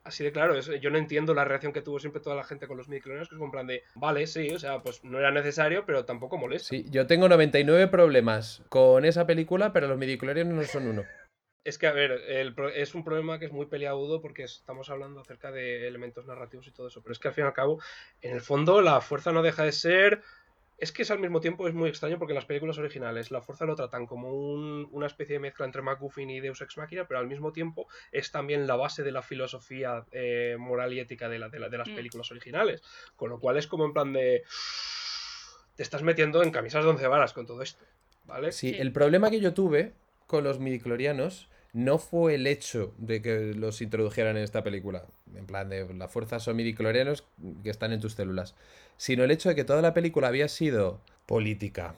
[0.04, 2.68] así de claro, es- yo no entiendo la reacción que tuvo siempre toda la gente
[2.68, 5.32] con los midiclorianos, que es en plan de, vale, sí, o sea, pues no era
[5.32, 6.70] necesario, pero tampoco molesta.
[6.70, 11.04] Sí, yo tengo 99 problemas con esa película, pero los midichlorianos no son uno.
[11.64, 15.22] Es que, a ver, el es un problema que es muy peleagudo porque estamos hablando
[15.22, 17.80] acerca de elementos narrativos y todo eso, pero es que al fin y al cabo,
[18.22, 20.24] en el fondo, la fuerza no deja de ser...
[20.82, 23.42] Es que es al mismo tiempo es muy extraño porque en las películas originales la
[23.42, 27.08] fuerza lo tratan como un- una especie de mezcla entre MacGuffin y Deus Ex Machina,
[27.08, 31.30] pero al mismo tiempo es también la base de la filosofía eh, moral y ética
[31.30, 31.96] de, la- de la- de las Mm.
[31.96, 32.82] películas originales.
[33.16, 34.44] Con lo cual es como en plan de...
[35.76, 37.86] Te estás metiendo en camisas de once varas con todo esto.
[38.26, 38.52] ¿vale?
[38.52, 38.80] Sí, Sí.
[38.80, 39.94] el problema que yo tuve
[40.26, 45.06] con los midiclorianos no fue el hecho de que los introdujeran en esta película,
[45.36, 47.24] en plan de la fuerza son midiclorianos
[47.64, 48.56] que están en tus células,
[48.98, 51.96] sino el hecho de que toda la película había sido política,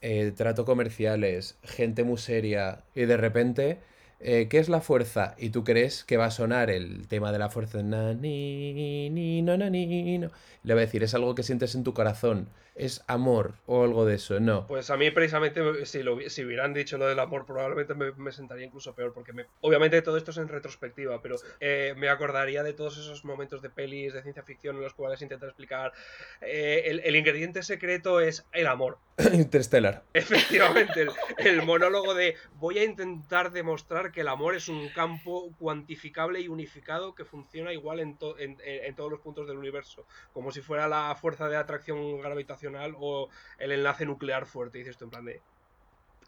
[0.00, 3.78] eh, trato comerciales, gente muy seria, y de repente,
[4.20, 5.34] eh, ¿qué es la fuerza?
[5.38, 9.42] Y tú crees que va a sonar el tema de la fuerza, na, ni, ni,
[9.42, 10.30] no, na, ni, no.
[10.64, 14.04] Le va a decir, es algo que sientes en tu corazón, es amor o algo
[14.06, 14.66] de eso, no.
[14.66, 18.32] Pues a mí precisamente si, lo, si hubieran dicho lo del amor probablemente me, me
[18.32, 22.62] sentaría incluso peor porque me, obviamente todo esto es en retrospectiva pero eh, me acordaría
[22.62, 25.92] de todos esos momentos de pelis de ciencia ficción en los cuales intentan explicar
[26.40, 28.98] eh, el, el ingrediente secreto es el amor
[29.32, 30.04] Interstellar.
[30.14, 35.50] efectivamente el, el monólogo de voy a intentar demostrar que el amor es un campo
[35.58, 39.56] cuantificable y unificado que funciona igual en, to- en- en- en todos los puntos del
[39.58, 44.82] universo como si fuera la fuerza de atracción gravitacional o el enlace nuclear fuerte y
[44.82, 45.40] dices tú en plan de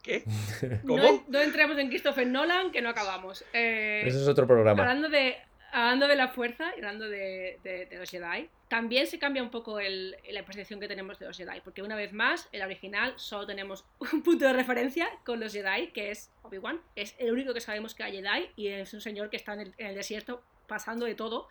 [0.03, 0.25] ¿qué?
[0.87, 0.97] ¿Cómo?
[0.97, 3.45] No, no entremos en Christopher Nolan, que no acabamos.
[3.53, 4.81] Eh, Ese es otro programa.
[4.83, 5.37] hablando, de,
[5.73, 9.51] hablando de la fuerza y hablando de, de- de los Jedi, también se cambia un
[9.51, 12.67] poco el- la percepción que tenemos de los Jedi, porque una vez más, en la
[12.67, 16.81] original solo tenemos un punto de referencia con los Jedi, que es Obi-Wan.
[16.97, 19.61] Es el único que sabemos que hay Jedi y es un señor que está en
[19.61, 21.49] el, en el desierto pasando de todo.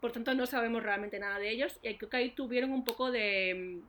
[0.00, 1.78] Por tanto, no sabemos realmente nada de ellos.
[1.82, 3.80] Y creo que ahí tuvieron un poco de.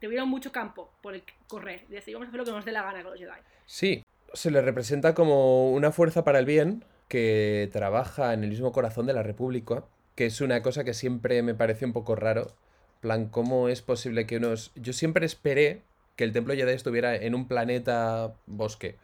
[0.00, 1.84] Tuvieron mucho campo por el correr.
[1.88, 3.32] Y decir, vamos a hacer lo que nos dé la gana con los Jedi.
[3.66, 8.72] Sí, se le representa como una fuerza para el bien que trabaja en el mismo
[8.72, 12.54] corazón de la República, que es una cosa que siempre me parece un poco raro.
[13.00, 14.72] plan, ¿cómo es posible que unos...
[14.76, 15.82] Yo siempre esperé
[16.16, 18.96] que el Templo Jedi estuviera en un planeta bosque,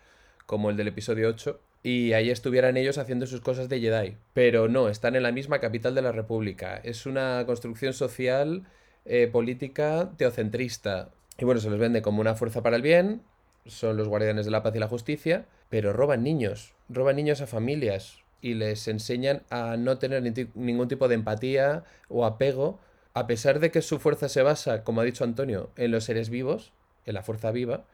[0.47, 4.17] como el del episodio 8, y ahí estuvieran ellos haciendo sus cosas de Jedi.
[4.33, 6.81] Pero no, están en la misma capital de la República.
[6.83, 8.65] Es una construcción social,
[9.05, 11.11] eh, política, teocentrista.
[11.39, 13.23] Y bueno, se los vende como una fuerza para el bien,
[13.67, 17.49] son los guardianes de la paz y la justicia, pero roban niños, roban niños a
[17.49, 20.23] familias y les enseñan a no tener
[20.55, 22.79] ningún tipo de empatía o apego,
[23.13, 26.31] a pesar de que su fuerza se basa, como ha dicho Antonio, en los seres
[26.31, 26.73] vivos,
[27.07, 27.87] en la fuerza viva,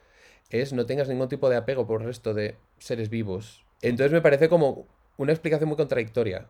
[0.50, 3.64] es no tengas ningún tipo de apego por el resto de seres vivos.
[3.80, 6.48] Entonces me parece como una explicación muy contradictoria.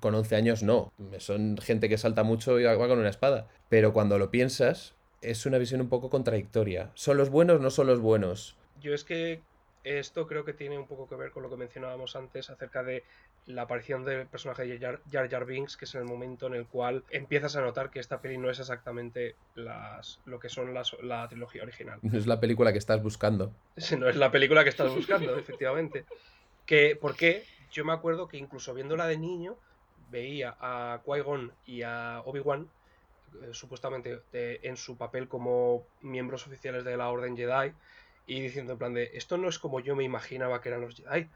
[0.00, 3.92] Con 11 años no, son gente que salta mucho y va con una espada, pero
[3.92, 6.92] cuando lo piensas es una visión un poco contradictoria.
[6.94, 8.56] ¿Son los buenos no son los buenos?
[8.80, 9.42] Yo es que
[9.84, 13.04] esto creo que tiene un poco que ver con lo que mencionábamos antes acerca de
[13.46, 16.66] la aparición del personaje de Jar Jar, Jar Binks, que es el momento en el
[16.66, 20.92] cual empiezas a notar que esta peli no es exactamente las, lo que son las,
[21.02, 21.98] la trilogía original.
[22.12, 23.52] No es la película que estás buscando.
[23.98, 26.04] No es la película que estás buscando, efectivamente.
[26.66, 27.44] Que, ¿Por qué?
[27.70, 29.56] Yo me acuerdo que incluso viéndola de niño,
[30.10, 32.68] veía a Qui-Gon y a Obi-Wan,
[33.40, 37.72] eh, supuestamente eh, en su papel como miembros oficiales de la Orden Jedi,
[38.26, 40.96] y diciendo en plan de, esto no es como yo me imaginaba que eran los
[40.96, 41.28] Jedi.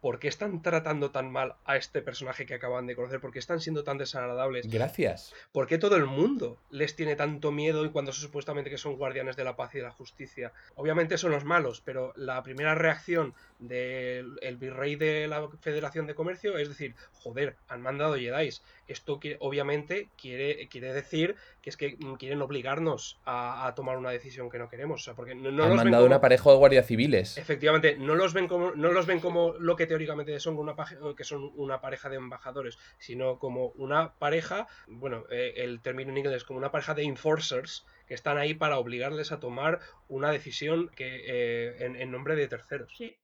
[0.00, 3.18] ¿Por qué están tratando tan mal a este personaje que acaban de conocer?
[3.18, 4.70] ¿Por qué están siendo tan desagradables?
[4.70, 5.34] Gracias.
[5.52, 9.36] ¿Por qué todo el mundo les tiene tanto miedo y cuando supuestamente que son guardianes
[9.36, 10.52] de la paz y de la justicia?
[10.74, 16.14] Obviamente son los malos, pero la primera reacción del el virrey de la Federación de
[16.14, 18.50] Comercio es decir, joder, han mandado Jedi.
[18.86, 23.96] Esto que, obviamente quiere, quiere decir que es que mm, quieren obligarnos a, a tomar
[23.96, 25.00] una decisión que no queremos.
[25.00, 27.36] O sea, porque no, no Han los ven mandado como- una pareja de guardias civiles.
[27.38, 30.74] Efectivamente, no los ven como no los ven como lo que teóricamente son una
[31.16, 36.18] que son una pareja de embajadores, sino como una pareja, bueno, eh, el término en
[36.18, 40.90] inglés como una pareja de enforcers que están ahí para obligarles a tomar una decisión
[40.94, 42.92] que eh, en, en nombre de terceros.
[42.96, 43.16] Sí.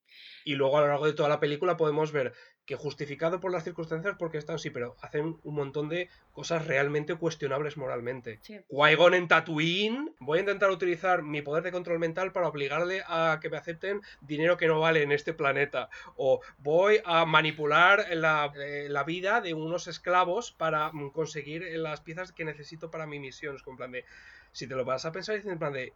[0.44, 2.32] Y luego a lo largo de toda la película podemos ver
[2.64, 7.16] que justificado por las circunstancias porque están sí, pero hacen un montón de cosas realmente
[7.16, 8.38] cuestionables moralmente.
[8.42, 8.60] Sí.
[8.68, 10.14] Qui-Gon en Tatooine.
[10.20, 14.00] Voy a intentar utilizar mi poder de control mental para obligarle a que me acepten
[14.20, 15.88] dinero que no vale en este planeta.
[16.16, 22.00] O voy a manipular la, eh, la vida de unos esclavos para mm, conseguir las
[22.00, 23.56] piezas que necesito para mi misión.
[23.56, 24.04] Es como en plan de.
[24.52, 25.92] Si te lo vas a pensar, dices en plan de.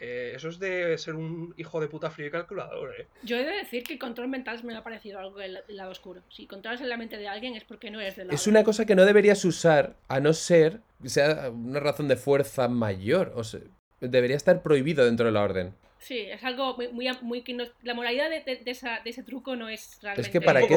[0.00, 3.06] Eh, eso es de ser un hijo de puta frío y calculador, ¿eh?
[3.22, 6.22] Yo he de decir que el control mental me ha parecido algo del lado oscuro.
[6.30, 8.34] Si controlas en la mente de alguien es porque no eres del lado.
[8.34, 12.16] Es una cosa que no deberías usar a no ser que sea una razón de
[12.16, 13.32] fuerza mayor.
[13.36, 13.60] O sea,
[14.00, 15.74] debería estar prohibido dentro de la orden.
[15.98, 19.10] Sí, es algo muy, muy, muy que no- la moralidad de, de- de esa- de
[19.10, 20.28] ese truco no es realmente.
[20.28, 20.76] Es que para qué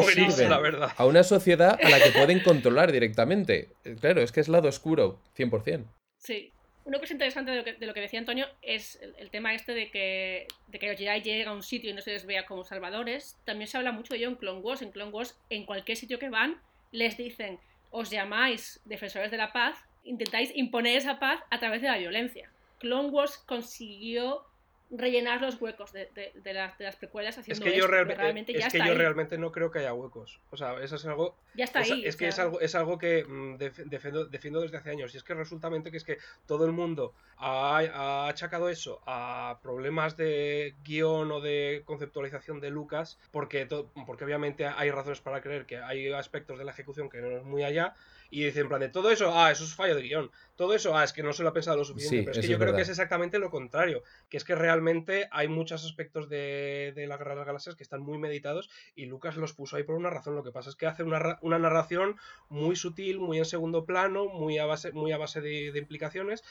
[0.59, 0.91] verdad.
[0.97, 3.69] a una sociedad a la que pueden controlar directamente.
[3.83, 5.85] Eh, Claro, es que es lado oscuro, 100%.
[6.17, 6.51] Sí.
[6.89, 10.79] Una cosa interesante de lo que, decía Antonio es el, tema este de que, de
[10.79, 13.37] que los Jedi lleguen a un sitio y no se les vea como salvadores.
[13.45, 14.81] También se habla mucho de ello en Clone Wars.
[14.81, 16.59] En Clone Wars, en cualquier sitio que van,
[16.91, 17.59] les dicen,
[17.91, 22.49] os llamáis defensores de la paz, intentáis imponer esa paz a través de la violencia.
[22.79, 24.45] Clone Wars consiguió
[24.91, 27.95] rellenar los huecos de, de- de las, de las precuelas Es haciendo que, yo, esto,
[28.07, 28.97] pero realmente es ya que está yo ahí.
[28.97, 30.39] realmente no creo que haya huecos.
[30.49, 32.03] O sea, eso es algo Ya está ahí.
[32.05, 35.13] es que es algo, es algo que mm, def- defiendo, defiendo desde hace años.
[35.13, 36.17] Y es que resultamente que es que
[36.47, 42.69] todo el mundo ha, ha achacado eso a problemas de guion o de conceptualización de
[42.71, 47.09] Lucas, porque, to- porque obviamente hay razones para creer que hay aspectos de la ejecución
[47.09, 47.93] que no es muy allá.
[48.29, 50.31] Y dicen, en plan de todo eso, ah, eso es fallo de guion.
[50.55, 52.17] Todo eso, ah, es que no se lo ha pensado lo suficiente.
[52.17, 54.03] Sí, Pero es que yo es creo que es exactamente lo contrario.
[54.29, 57.83] Que es que realmente hay muchos aspectos de, de la Guerra de las Galaxias que
[57.83, 60.35] están muy meditados y Lucas los puso ahí por una razón.
[60.35, 62.17] Lo que pasa es que hace una, una narración
[62.49, 66.43] muy sutil, muy en segundo plano, muy a base, muy a base de, de implicaciones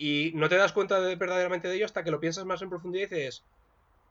[0.00, 2.70] y no te das cuenta de, verdaderamente de ello hasta que lo piensas más en
[2.70, 3.44] profundidad y dices,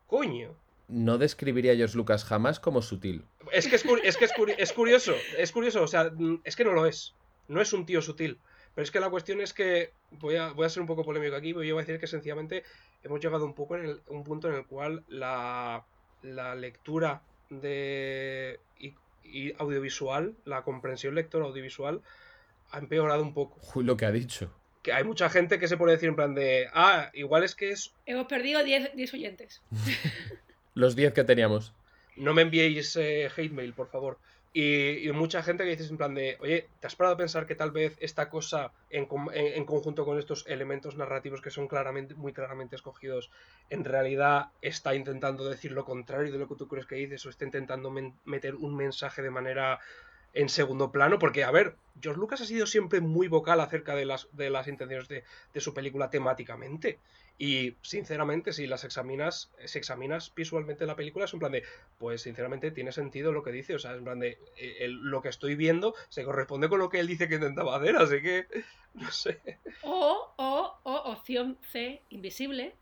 [0.06, 0.56] coño.
[0.90, 3.24] No describiría a George Lucas jamás como sutil.
[3.52, 6.12] Es que es, curi- es, que es, curi- es curioso, es curioso, o sea,
[6.44, 7.14] es que no lo es.
[7.48, 8.40] No es un tío sutil.
[8.76, 11.36] Pero es que la cuestión es que, voy a, voy a ser un poco polémico
[11.36, 12.64] aquí, pero yo voy a decir que sencillamente
[13.04, 15.86] hemos llegado un poco en el- un punto en el cual la,
[16.24, 22.02] la lectura de y, y audiovisual, la comprensión lectora audiovisual,
[22.72, 23.60] ha empeorado un poco.
[23.76, 24.52] Uy, lo que ha dicho.
[24.84, 27.70] Que hay mucha gente que se puede decir en plan de, ah, igual es que
[27.72, 29.62] es, Hemos perdido 10 10 oyentes.
[30.80, 31.74] Los 10 que teníamos.
[32.16, 34.18] no me enviéis eh, hate mail, por favor.
[34.54, 37.54] Y, mucha gente que dices en plan de, oye, ¿te has parado a pensar que
[37.54, 39.06] tal vez esta cosa en,
[39.66, 43.30] conjunto con estos elementos narrativos que son claramente, muy claramente escogidos,
[43.70, 47.30] en realidad está intentando decir lo contrario de lo que tú crees que dices o
[47.30, 47.92] está intentando
[48.24, 49.80] meter un mensaje de manera
[50.34, 51.20] en segundo plano?
[51.20, 54.30] Porque, a ver, George Lucas ha sido siempre muy vocal acerca de las,
[54.68, 57.00] intenciones de su película temáticamente.
[57.42, 61.64] Y sinceramente, si las examinas, si examinas visualmente la película, es un plan de,
[61.98, 63.76] pues sinceramente tiene sentido lo que dice.
[63.76, 66.80] O sea, es en plan de, eh, el- lo que estoy viendo se corresponde con
[66.80, 68.46] lo que él dice que intentaba hacer, así que,
[68.94, 69.40] no sé.
[69.84, 72.76] O, o, o opción C, invisible.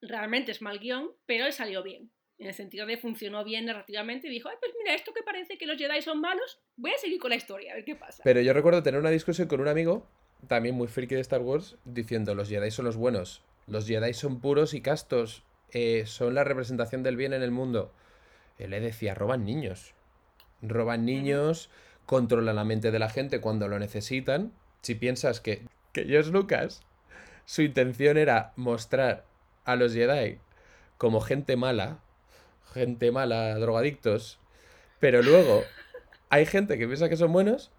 [0.00, 2.10] Realmente es mal guion, pero le salió bien.
[2.38, 5.58] En el sentido de funcionó bien narrativamente y dijo, Ay, pues mira, esto que parece
[5.58, 8.22] que los Jedi son malos, voy a seguir con la historia, a ver qué pasa.
[8.24, 10.06] Pero yo recuerdo tener una discusión con un amigo,
[10.48, 14.40] también muy friki de Star Wars, diciendo los Jedi son los buenos, los Jedi son
[14.40, 15.42] puros y castos,
[15.72, 17.92] eh, son la representación del bien en el mundo.
[18.58, 19.94] Él le decía, roban niños.
[20.62, 21.70] Roban niños,
[22.06, 24.52] controlan la mente de la gente cuando lo necesitan.
[24.82, 26.82] Si piensas que, que George Lucas,
[27.44, 29.24] su intención era mostrar
[29.64, 30.38] a los Jedi
[30.98, 31.98] como gente mala,
[32.72, 34.38] gente mala, drogadictos,
[35.00, 35.64] pero luego
[36.30, 37.70] hay gente que piensa que son buenos,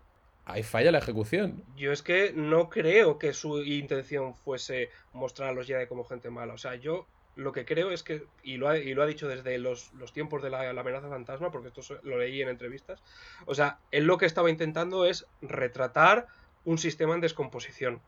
[0.46, 1.64] ahí falla la ejecución.
[1.76, 6.30] Yo es que no creo que su intención fuese mostrar a los Jedi como gente
[6.30, 6.54] mala.
[6.54, 9.28] O sea, yo lo que creo es que, y lo ha, y lo ha dicho
[9.28, 13.02] desde los, los tiempos de la, amenaza fantasma, porque esto lo leí en entrevistas,
[13.46, 16.28] o sea, él lo que estaba intentando es retratar
[16.64, 18.00] un sistema en descomposición,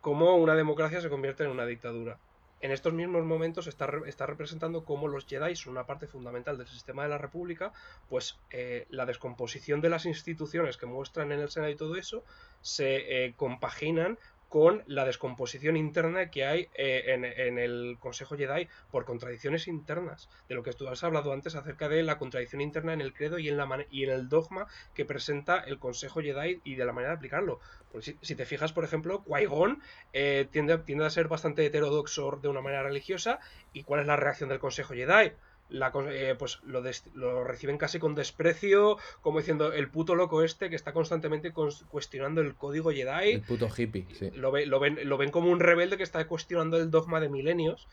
[0.00, 2.18] cómo una democracia se convierte en una dictadura.
[2.64, 6.66] En estos mismos momentos está, está representando cómo los Jedi son una parte fundamental del
[6.66, 7.74] sistema de la República,
[8.08, 12.24] pues eh, la descomposición de las instituciones que muestran en el Senado y todo eso
[12.62, 14.18] se eh, compaginan
[14.54, 20.54] con la descomposición interna que hay eh, en, el Consejo Jedi por contradicciones internas, de
[20.54, 23.48] lo que tú has hablado antes acerca de la contradicción interna en el credo y
[23.48, 27.14] en, la y en el dogma que presenta el Consejo Jedi y de la manera
[27.14, 27.58] de aplicarlo.
[27.98, 29.82] Si, si te fijas, por ejemplo, Qui-Gon
[30.12, 33.40] eh, tiende, tiende a ser bastante heterodoxo de una manera religiosa,
[33.72, 35.32] ¿y cuál es la reacción del Consejo Jedi?
[35.68, 40.42] La, eh, pues lo, des- lo reciben casi con desprecio, como diciendo el puto loco
[40.42, 43.32] este que está constantemente cons- cuestionando el código Jedi.
[43.32, 44.30] El puto hippie, sí.
[44.34, 47.30] Lo, ve- lo ven, lo ven como un rebelde que está cuestionando el dogma de
[47.30, 47.88] milenios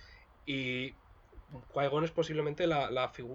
[0.46, 0.92] y
[1.74, 2.90] Qui-Gon es posiblemente la,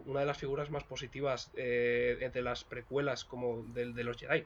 [0.07, 4.45] una de las figuras más positivas eh, entre las precuelas como del- de, los Jedi.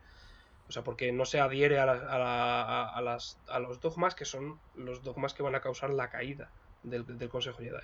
[0.69, 4.15] O sea, porque no se adhiere a, la- a la- a las, a los dogmas
[4.15, 6.53] que son los dogmas que van a causar la caída
[6.85, 7.83] del, del Consejo Jedi.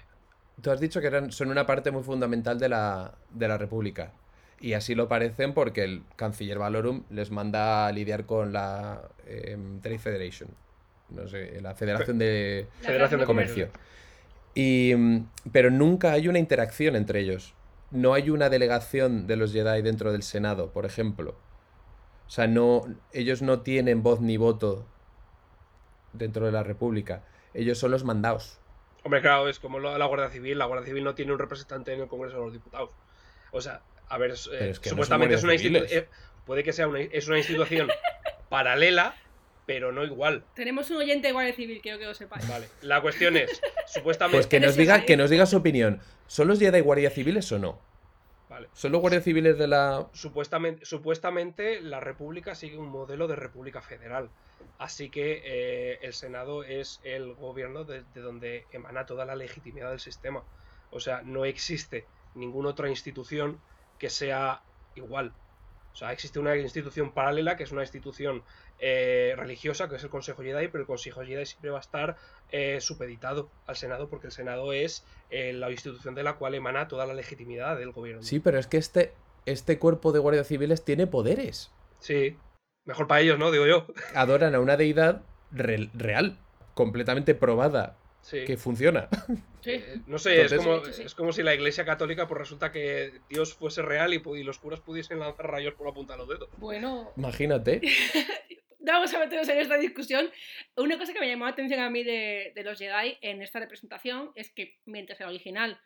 [0.62, 4.12] Tú has dicho que eran, son una parte muy fundamental de la, de la República.
[4.58, 9.80] Y así lo parecen porque el canciller Valorum les manda a lidiar con la em,
[9.80, 10.48] Trade Federation.
[11.10, 13.68] No sé, la Federación de La Federación de Comercio.
[14.54, 17.54] Y, mm, pero nunca hay una interacción entre ellos.
[17.90, 21.36] No hay una delegación de los Jedi dentro del Senado, por ejemplo.
[22.26, 22.82] O sea, no,
[23.12, 24.86] ellos no tienen voz ni voto
[26.12, 27.22] dentro de la República.
[27.54, 28.58] Ellos son los mandados.
[29.06, 30.58] Hombre, claro, es como lo- la Guardia Civil.
[30.58, 32.90] La Guardia Civil no tiene un representante en el Congreso de los Diputados.
[33.52, 36.06] O sea, a ver, eh, Pero es que no son supuestamente es una institución.
[36.44, 37.88] Puede que sea una, es una institución
[38.48, 39.14] paralela,
[39.64, 40.42] pero no igual.
[40.54, 42.48] Tenemos un oyente de Guardia Civil, quiero que lo sepáis.
[42.48, 42.66] Vale.
[42.82, 44.38] La cuestión es, supuestamente.
[44.38, 46.00] Pues que nos, diga, que nos diga su opinión.
[46.26, 47.78] ¿Son los Jedi guardia civiles o no?
[48.48, 48.68] Vale.
[48.72, 50.08] Son los guardias civiles de la.
[50.12, 54.30] Supuestamente, supuestamente la República sigue un modelo de República Federal.
[54.78, 59.90] Así que eh, el Senado es el gobierno de, de donde emana toda la legitimidad
[59.90, 60.42] del sistema.
[60.90, 63.58] O sea, no existe ninguna otra institución
[63.98, 64.62] que sea
[64.94, 65.32] igual.
[65.92, 68.42] O sea, existe una institución paralela que es una institución
[68.80, 72.18] eh, religiosa, que es el Consejo Jedi, pero el Consejo Jedi siempre va a estar
[72.52, 77.06] eh, supeditado al Senado porque el Senado es la institución de la cual emana toda
[77.06, 78.22] la legitimidad del gobierno.
[78.22, 79.14] Sí, pero es que este,
[79.46, 81.72] este cuerpo de guardias civiles tiene poderes.
[81.98, 82.36] Sí.
[82.86, 83.50] Mejor para ellos, ¿no?
[83.50, 83.86] Digo yo.
[84.14, 86.38] Adoran a una deidad re- real,
[86.74, 88.44] completamente probada, Sí.
[88.44, 89.08] que funciona.
[89.66, 89.72] Sí.
[89.72, 91.02] Eh, no sé, es, como, Sí, sí, sí.
[91.02, 94.78] es como si la iglesia católica pues resulta que Dios fuese real y, los curas
[94.78, 96.48] pudiesen lanzar rayos por la punta de los dedos.
[96.58, 97.80] Bueno, Imagínate.
[98.78, 100.30] vamos a meternos en esta discusión.
[100.76, 103.58] Una cosa que me llamó la atención a mí de, de los Jedi en esta
[103.58, 105.80] representación es que mientras el original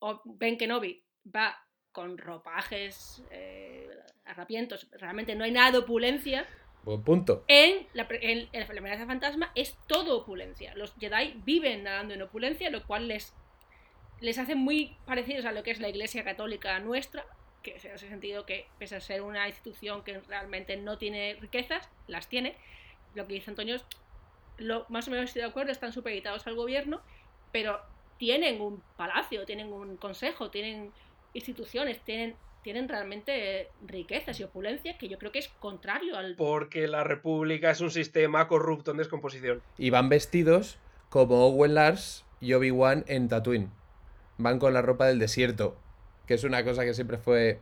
[0.00, 1.02] o- Ben Kenobi
[1.34, 1.56] va
[1.92, 3.88] con ropajes, eh,
[4.32, 6.46] arrapientos, realmente no hay nada de opulencia,
[6.84, 7.44] Buen punto.
[7.46, 10.74] en la, en, en la amenaza fantasma es todo opulencia.
[10.74, 13.32] Los Jedi viven nadando en opulencia, lo cual les,
[14.20, 17.24] les hace muy parecidos a lo que es la Iglesia Católica nuestra,
[17.62, 21.88] que en ese sentido que, pese a ser una institución que realmente no tiene riquezas,
[22.08, 22.56] las tiene.
[23.14, 23.84] Lo que dice Antonio es,
[24.58, 27.00] lo, más o menos estoy de acuerdo, están supeditados al gobierno,
[27.52, 27.80] pero
[28.18, 30.92] tienen un palacio, tienen un consejo, tienen
[31.34, 36.86] instituciones, tienen, tienen realmente riquezas y opulencia que yo creo que es contrario al Porque
[36.88, 39.62] la República es un sistema corrupto en descomposición.
[39.78, 43.70] Y van vestidos como Owen Lars y Obi-Wan en Tatooine.
[44.38, 45.76] Van con la ropa del desierto,
[46.26, 47.60] que es una cosa que siempre fue...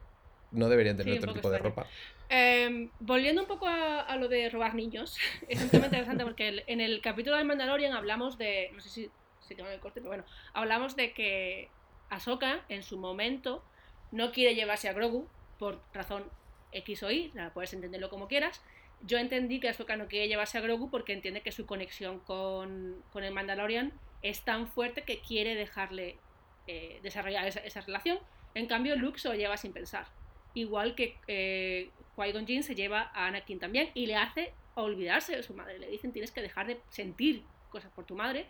[0.53, 1.87] No deberían tener Sí, otro tipo de ropa.
[2.29, 5.17] Eh, volviendo un poco a, a lo de robar niños,
[5.49, 8.89] es un tema interesante porque el- en el capítulo del Mandalorian hablamos de, no sé
[8.89, 11.69] si se quedó en el corte, pero bueno, hablamos de que
[12.09, 13.65] Ahsoka en su momento
[14.11, 16.25] no quiere llevarse a Grogu por razón
[16.73, 18.63] X o Y, puedes entenderlo como quieras.
[19.03, 23.03] Yo entendí que Ahsoka no quiere llevarse a Grogu porque entiende que su conexión con,
[23.13, 23.93] con el Mandalorian
[24.23, 26.19] es tan fuerte que quiere dejarle
[26.67, 28.19] eh, desarrollar esa, esa relación.
[28.55, 30.07] En cambio, Luke se lo lleva sin pensar
[30.55, 35.43] igual que eh, Qui-Gon Jinn se lleva a Anakin también y le hace olvidarse de
[35.43, 35.79] su madre.
[35.79, 38.47] Le dicen tienes que dejar de sentir cosas por tu madre.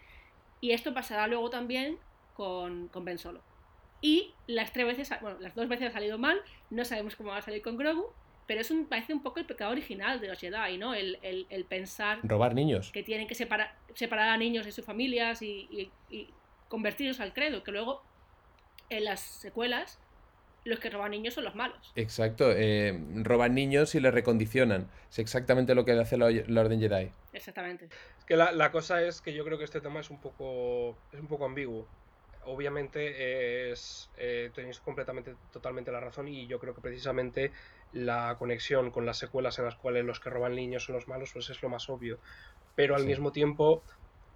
[0.60, 1.98] Y esto pasará luego también
[2.34, 3.42] con, con Ben Solo.
[4.00, 6.40] Y las tres veces, bueno, las dos veces ha salido mal,
[6.70, 8.06] no sabemos cómo va a salir con Grogu,
[8.46, 10.94] pero es un, parece un poco el pecado original de los Jedi, ¿no?
[10.94, 12.90] El, el- el pensar Robar niños.
[12.92, 16.30] que tienen que separar, separar a niños de sus familias y, y- y
[16.68, 18.02] convertirlos al credo, que luego
[18.88, 19.98] en las secuelas
[20.64, 21.92] los que roban niños son los malos.
[21.94, 22.52] Exacto.
[22.54, 24.90] eh, roban niños y les recondicionan.
[25.10, 27.10] Es exactamente lo que hace la, la Orden Jedi.
[27.32, 27.86] Exactamente.
[28.18, 30.98] Es que la, la cosa es que yo creo que este tema es un poco,
[31.12, 31.86] es un poco ambiguo.
[32.52, 37.52] Obviamente es, eh, tenéis completamente, totalmente la razón y yo creo que precisamente
[37.90, 41.30] la conexión con las secuelas en las cuales los que roban niños son los malos,
[41.32, 42.20] pues es lo más obvio.
[42.74, 43.08] Pero al Sí.
[43.08, 43.84] mismo tiempo,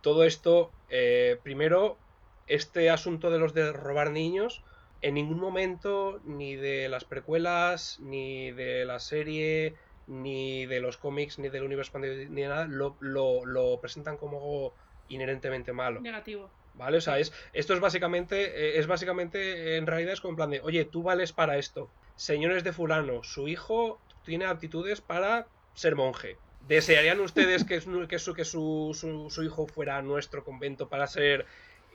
[0.00, 2.02] todo esto, eh, primero,
[2.46, 4.64] este asunto de los de robar niños,
[5.00, 11.38] en ningún momento, ni de las precuelas, ni de la serie, ni de los cómics,
[11.38, 14.74] ni del universo ni de nada, lo, lo- lo presentan como algo
[15.06, 16.00] inherentemente malo.
[16.00, 16.52] Negativo.
[16.74, 16.98] ¿Vale?
[16.98, 18.36] O sea, es, esto es básicamente,
[18.76, 21.56] eh, es básicamente, eh, en realidad es como en plan de, oye, tú vales para
[21.56, 21.92] esto.
[22.16, 26.36] Señores de fulano, su hijo tiene aptitudes para ser monje.
[26.60, 30.88] ¿Desearían ustedes que, su, que, su, que su, su- su hijo fuera a nuestro convento
[30.88, 31.46] para ser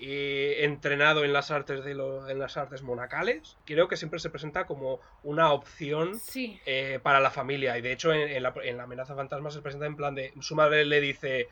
[0.02, 3.58] eh, entrenado en las artes de lo- en las artes monacales?
[3.66, 6.60] Creo que siempre se presenta como una opción Sí.
[6.66, 7.78] eh, para la familia.
[7.78, 10.34] Y de hecho, en, en la, en la amenaza fantasma se presenta en plan de.
[10.42, 11.50] Su madre le dice: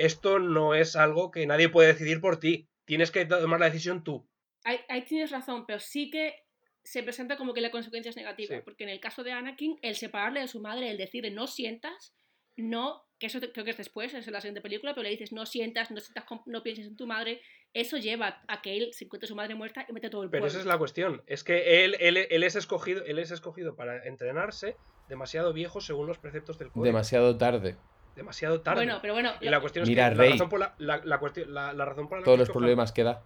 [0.00, 2.68] Esto no es algo que nadie puede decidir por ti.
[2.86, 4.26] Tienes que tomar la decisión tú.
[4.64, 6.34] Ahí, ahí tienes razón, pero sí que
[6.82, 8.56] se presenta como que la consecuencia es negativa.
[8.56, 8.62] Sí.
[8.64, 12.14] Porque en el caso de Anakin, el separarle de su madre, el decirle no sientas,
[12.56, 15.32] no, que eso creo que es después, es en la siguiente película, pero le dices
[15.32, 17.42] no sientas, no, sientas no pienses en tu madre,
[17.74, 20.30] eso lleva a que él se encuentre a su madre muerta y mete todo el
[20.30, 20.48] Pero pueblo.
[20.48, 21.22] esa es la cuestión.
[21.26, 24.76] Es que él, él, él es escogido, él es escogido para entrenarse
[25.08, 26.86] demasiado viejo según los preceptos del código.
[26.86, 27.76] Demasiado tarde.
[28.20, 28.84] Demasiado tarde.
[28.84, 30.32] Bueno, pero bueno, y la cuestión Mira, es que la Rey.
[30.32, 32.92] razón por la, la- la cuestión- la- la razón por la Todos que los problemas
[32.92, 33.22] que da.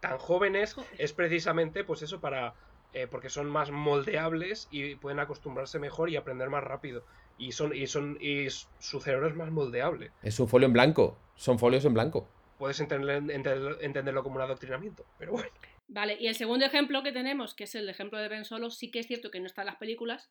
[0.00, 2.54] tan jóvenes es precisamente pues eso para
[2.92, 7.04] eh, porque son más moldeables y pueden acostumbrarse mejor y aprender más rápido
[7.38, 11.18] y son y son y su cerebro es más moldeable Es un folio en blanco.
[11.34, 12.28] Son folios en blanco.
[12.58, 15.48] puedes entender- entenderlo, entenderlo como un adoctrinamiento pero bueno
[15.88, 18.90] Vale, y el segundo ejemplo que tenemos, que es el ejemplo de Ben Solo, sí
[18.90, 20.30] que es cierto que no está en las películas,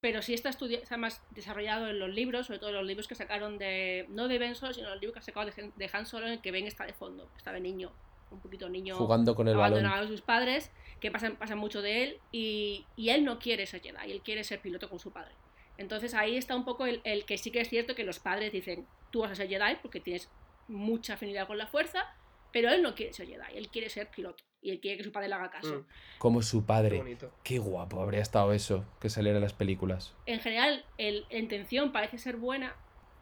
[0.00, 3.14] pero sí está, está más desarrollado en los libros, sobre todo en los libros que
[3.14, 6.06] sacaron de, no de Ben Solo, sino los libros que sacaron de, Han- de Han
[6.06, 7.92] Solo, en el que Ben está de fondo, está de niño,
[8.30, 9.78] un poquito niño Jugando con el balón.
[9.78, 10.70] abandonado de sus padres,
[11.00, 14.44] que pasan, pasan mucho de él, y, y él no quiere ser Jedi, él quiere
[14.44, 15.32] ser piloto con su padre.
[15.78, 18.52] Entonces ahí está un poco el, el que sí que es cierto que los padres
[18.52, 20.30] dicen, tú vas a ser Jedi porque tienes
[20.68, 22.04] mucha afinidad con la fuerza,
[22.52, 25.12] pero él no quiere ser Jedi, él quiere ser piloto, y él quiere que su
[25.12, 25.74] padre le haga caso.
[25.76, 26.96] Mm, Como su qué padre.
[26.98, 27.30] bonito.
[27.44, 30.14] Qué guapo habría estado eso, que saliera en las películas.
[30.26, 32.74] En general, el- la intención parece ser buena,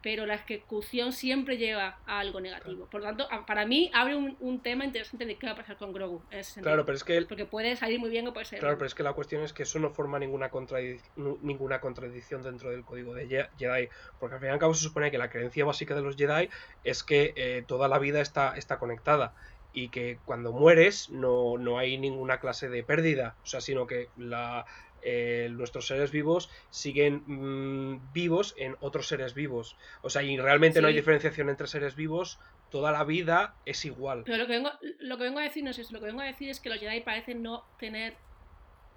[0.02, 2.86] pero la ejecución siempre lleva a algo negativo.
[2.90, 5.78] Por lo tanto, para mí abre un, un tema interesante de qué va a pasar
[5.78, 6.72] con Grogu en ese sentido.
[6.72, 8.86] Claro, pero es que el- Porque puede salir muy bien o puede ser Claro, pero
[8.86, 11.00] es que la cuestión es que eso no forma ninguna, contradic-
[11.40, 13.88] ninguna contradicción dentro del código de Je- Jedi,
[14.20, 16.50] porque al fin y al cabo se supone que la creencia básica de los Jedi
[16.84, 19.34] es que eh, toda la vida está, está conectada
[19.74, 24.08] y que cuando mueres no, no hay ninguna clase de pérdida, o sea, sino que
[24.16, 24.64] la,
[25.06, 29.76] eh, nuestros seres vivos siguen mm, vivos en otros seres vivos.
[30.00, 32.38] O sea, y realmente no hay diferenciación entre seres vivos,
[32.70, 34.22] toda la vida es igual.
[34.24, 34.70] Pero lo que, vengo,
[35.00, 36.70] lo que vengo a decir no es eso, lo que vengo a decir es que
[36.70, 38.16] los Jedi parecen no tener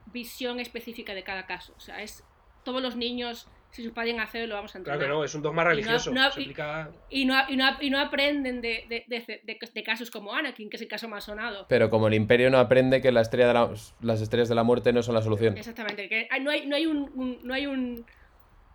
[0.05, 1.73] visión específica de cada caso.
[1.75, 2.23] O sea, es
[2.63, 4.97] todos los niños, si sus padres hacerlo, lo vamos a entrenar.
[4.99, 6.11] Claro que no, es un dogma religioso.
[6.11, 9.59] no- se y- aplica- Y no, y no, y no aprenden de, de, de- de-
[9.73, 11.67] de casos como Anakin, que es el caso más sonado.
[11.69, 13.71] Pero como el Imperio no aprende que la estrella de la-
[14.01, 15.55] las estrellas de la muerte no son la solución.
[15.57, 18.03] Exactamente, que no hay, no hay, un, un- no hay un,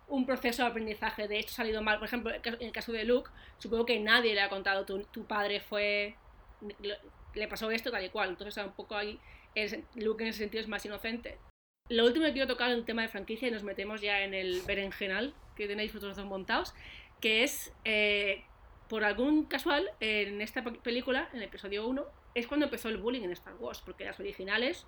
[0.07, 1.97] un proceso de aprendizaje de esto ha salido mal.
[1.99, 5.25] Por ejemplo, en el caso- de Luke, supongo que nadie le ha contado tu, tu
[5.25, 6.15] padre fue.
[6.81, 6.97] le-
[7.35, 8.29] le pasó esto tal y cual.
[8.29, 9.19] Entonces, un poco ahí,
[9.53, 11.37] es- Luke en ese sentido es más inocente.
[11.89, 14.33] Lo último que quiero tocar es un tema de franquicia y nos metemos ya en
[14.33, 16.73] el berenjenal que tenéis vosotros dos montados,
[17.19, 18.43] que es, eh,
[18.87, 22.05] por algún casual, en esta pe- película, en el episodio 1,
[22.35, 24.85] es cuando empezó el bullying en Star Wars, porque las originales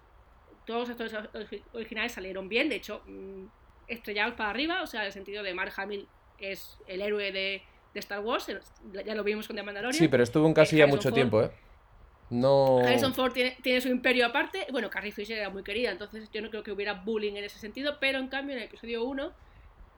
[0.65, 3.45] todos estos origi- originales salieron bien, de hecho, mm,
[3.87, 6.07] estrellados para arriba, o sea, en el sentido de Mark Hamill
[6.39, 7.61] es el héroe de,
[7.93, 8.47] de Star Wars,
[9.05, 9.99] ya lo vimos con The Mandalorian.
[9.99, 11.15] Sí, pero estuvo en casilla Harrison mucho Ford.
[11.15, 11.51] tiempo, ¿eh?
[12.29, 12.79] No.
[12.79, 16.41] Harrison Ford tiene, tiene su imperio aparte, bueno, Carrie Fisher era muy querida, entonces yo
[16.41, 19.31] no creo que hubiera bullying en ese sentido, pero en cambio en el episodio 1,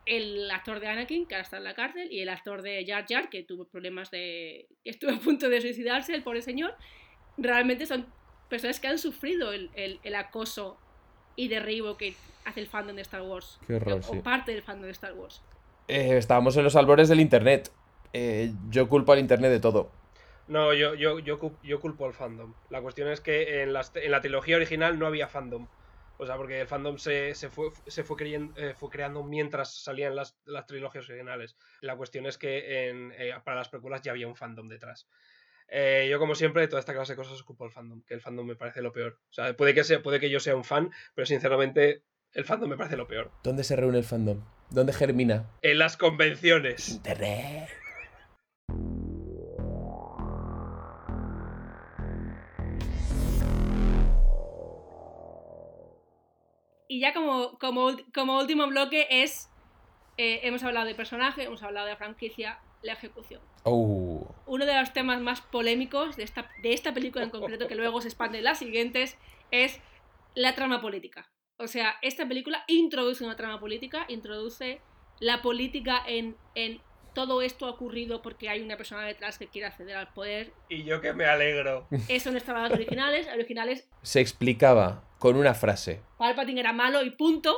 [0.06, 3.06] el actor de Anakin, que ahora está en la cárcel, y el actor de Jar
[3.08, 4.68] Jar, que tuvo problemas de...
[4.84, 6.76] que estuvo a punto de suicidarse, el pobre señor,
[7.38, 8.06] realmente son
[8.50, 10.78] personas que han sufrido el, el- el acoso
[11.36, 12.16] y derribo que
[12.46, 13.60] hace el fandom de Star Wars.
[13.68, 14.18] Qué horror, o, sí.
[14.18, 15.42] o parte del fandom de Star Wars.
[15.90, 17.72] Eh, estábamos en los albores del internet.
[18.14, 19.92] Eh, yo culpo al internet de todo.
[20.48, 22.54] No, yo, yo, yo, cu- yo culpo al fandom.
[22.70, 25.68] La cuestión es que en, las- en la trilogía original no había fandom.
[26.20, 29.76] O sea, porque el fandom se, se fue, se fue, creyen- eh, fue creando mientras
[29.84, 31.56] salían las, las trilogías originales.
[31.82, 35.08] La cuestión es que en, eh, para las precuelas ya había un fandom detrás.
[35.68, 38.22] Eh, yo, como siempre, de toda esta clase de cosas culpo al fandom, que el
[38.22, 39.20] fandom me parece lo peor.
[39.30, 42.70] O sea, puede que, sea, puede que yo sea un fan, pero sinceramente el fandom
[42.70, 43.32] me parece lo peor.
[43.44, 44.44] ¿Dónde se reúne el fandom?
[44.70, 45.50] ¿Dónde germina?
[45.62, 46.90] En las convenciones.
[46.90, 47.70] Internet.
[56.98, 59.52] Y ya como, como, como último bloque es,
[60.18, 63.40] eh, hemos hablado de personaje, hemos hablado de la franquicia, la ejecución.
[63.66, 64.34] Oh.
[64.48, 68.02] Uno de los temas más polémicos de esta, de esta película en concreto, que luego
[68.02, 69.16] se expande en las siguientes,
[69.52, 69.80] es
[70.34, 71.30] la trama política.
[71.60, 74.82] O sea, esta película introduce una trama política, introduce
[75.20, 76.82] la política en, en
[77.14, 80.52] todo esto ha ocurrido porque hay una persona detrás que quiere acceder al poder.
[80.68, 81.88] Y yo que me alegro.
[82.08, 83.28] Eso no estaba en las originales.
[83.28, 86.02] Las originales Se explicaba con una frase.
[86.18, 87.58] Palpatine era malo y punto.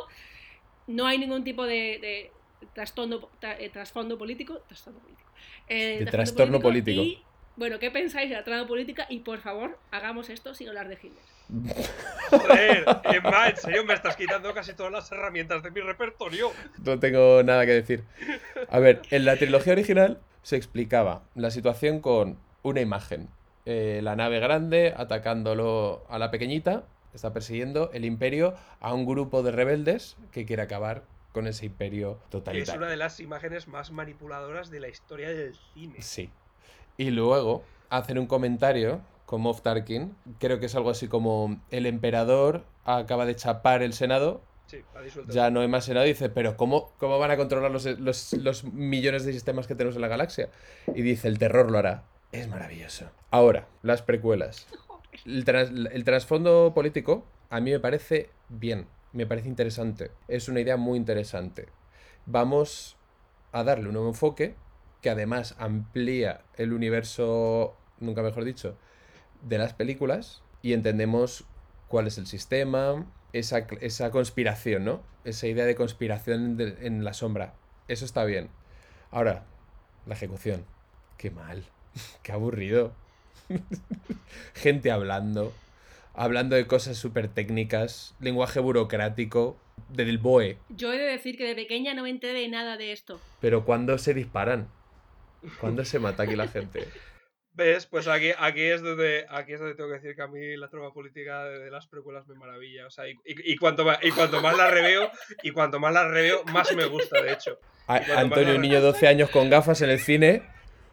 [0.88, 2.32] No hay ningún tipo de, de
[2.74, 4.60] trastorno, tra- eh, trasfondo político.
[4.68, 5.30] Trastorno político.
[5.68, 7.01] Eh, De trastorno político.
[7.01, 7.24] Y,
[7.55, 9.05] bueno, ¿qué pensáis de la trama política?
[9.10, 11.24] Y por favor, hagamos esto sin hablar de Hitler.
[12.30, 16.51] Joder, Emma, en serio me estás quitando casi todas las herramientas de mi repertorio.
[16.84, 18.03] No tengo nada que decir.
[18.70, 23.30] A ver, en la trilogía original se explicaba la situación con una imagen.
[23.66, 26.84] Eh, la nave grande atacándolo a la pequeñita,
[27.16, 32.14] está persiguiendo el imperio a un grupo de rebeldes que quiere acabar con ese imperio
[32.18, 32.82] Que es totalitario.
[32.82, 36.01] una de las imágenes más manipuladoras de la historia del cine.
[36.01, 36.30] Sí.
[36.97, 40.16] Y luego hacen un comentario con Moff Tarkin.
[40.39, 44.41] Creo que es algo así como el emperador acaba de chapar el Senado.
[44.66, 45.32] Sí, ha.
[45.32, 46.05] Ya no hay más Senado.
[46.05, 49.76] Y dice, pero ¿cómo, cómo van a controlar los, los- los millones de sistemas que
[49.76, 50.49] tenemos en la galaxia?
[50.93, 52.03] Y dice, el terror lo hará.
[52.32, 53.05] Es maravilloso.
[53.32, 54.68] Ahora, las precuelas.
[55.26, 60.12] El, tras- el trasfondo político a mí me parece bien, me parece interesante.
[60.28, 61.68] Es una idea muy interesante.
[62.26, 62.97] Vamos
[63.51, 64.55] a darle un nuevo enfoque
[65.01, 68.78] que además amplía el universo, nunca mejor dicho,
[69.41, 71.45] de las películas y entendemos
[71.88, 75.01] cuál es el sistema, esa, esa conspiración, ¿no?
[75.24, 77.53] Esa idea de conspiración en la sombra.
[77.88, 78.49] Eso está bien.
[79.12, 79.45] Ahora,
[80.05, 80.66] la ejecución.
[81.18, 81.66] Qué mal.
[82.24, 82.93] Qué aburrido.
[84.54, 85.54] Gente hablando,
[86.14, 89.58] hablando de cosas súper técnicas, lenguaje burocrático,
[89.89, 90.58] del BOE.
[90.70, 93.20] Yo he de decir que de pequeña no me enteré de nada de esto.
[93.41, 94.68] Pero ¿cuándo se disparan?
[95.60, 96.86] ¿Cuándo se mata aquí la gente?
[97.54, 97.88] ¿Ves?
[97.88, 100.70] Pues aquí, aquí, es donde, aquí es donde tengo que decir que a mí la
[100.70, 102.88] trama política de, de las precuelas me maravilla.
[102.88, 105.10] O sea, y, y- y cuanto más, y cuanto más la reveo,
[105.43, 107.60] y cuanto más la reveo, más me gusta, de hecho.
[107.88, 110.43] A- Antonio, un niño de 12 años con gafas en el cine.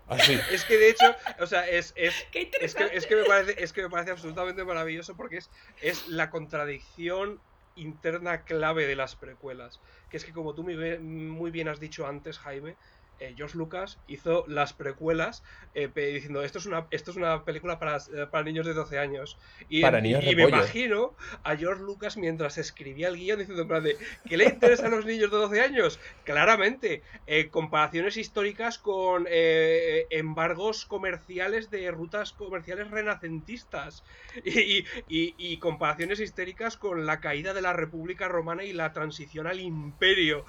[0.09, 0.39] Así.
[0.53, 3.63] Es que de hecho, o sea, es, es, ¡Qué es, que, es, que me parece,
[3.63, 5.51] es que me parece absolutamente maravilloso porque es,
[5.83, 7.41] es la contradicción
[7.77, 9.81] interna clave de las precuelas.
[10.11, 12.77] Que es que como tú muy bien has dicho antes, Jaime,
[13.19, 15.43] eh, George Lucas hizo las precuelas
[15.75, 18.99] eh, diciendo esto es una esto es una película para, eh, para niños de 12
[18.99, 19.39] años
[19.69, 23.69] y, Para niños y me imagino a George Lucas mientras escribía el guion diciendo en
[23.69, 23.97] plan de
[24.29, 25.99] ¿qué le interesa a los niños de 12 años?
[26.25, 34.05] claramente eh, comparaciones históricas con embargos comerciales de rutas comerciales renacentistas
[34.45, 39.61] y, y- comparaciones históricas con la caída de la República Romana y la transición al
[39.61, 40.45] imperio.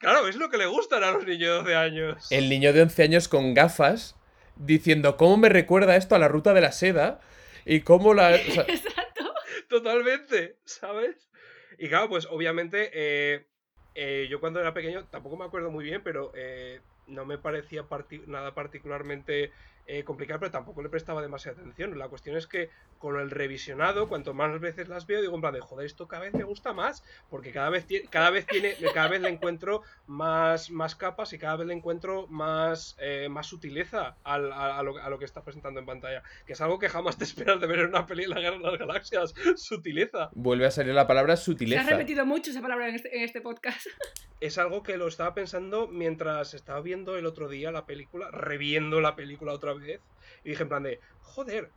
[0.00, 2.32] Claro, es lo que le gustan a los niños de 12 años.
[2.32, 4.16] El niño de 11 años con gafas
[4.56, 7.20] diciendo, ¿cómo me recuerda esto a la ruta de la seda?
[7.66, 8.30] Y cómo la...
[8.30, 9.32] o sea, Exacto.
[9.68, 11.28] Totalmente, ¿sabes?
[11.78, 13.46] Y claro, pues obviamente eh,
[13.94, 17.82] eh, yo cuando era pequeño tampoco me acuerdo muy bien, pero eh, no me parecía
[17.84, 19.52] parti- nada particularmente
[19.86, 21.98] eh, complicado, pero tampoco le prestaba demasiada atención.
[21.98, 25.54] La cuestión es que con el revisionado, cuanto más veces las veo, digo en plan
[25.54, 28.74] de joder, esto cada vez me gusta más, porque cada vez tiene, cada vez tiene,
[28.94, 33.46] cada vez le encuentro más, más capas y cada vez le encuentro más, eh, más
[33.46, 36.78] sutileza al- a, a lo, a lo que está presentando en pantalla, que es algo
[36.78, 39.34] que jamás te esperas de ver en una peli de la Guerra de las Galaxias,
[39.56, 40.30] sutileza.
[40.32, 41.82] vuelve a salir la palabra Se ha sutileza.
[41.90, 43.86] repetido mucho esa palabra en este, en este podcast.
[44.40, 49.02] Es algo que lo estaba pensando mientras estaba viendo el otro día la película, reviendo
[49.02, 50.00] la película otra vez,
[50.44, 51.70] y dije en plan de, joder,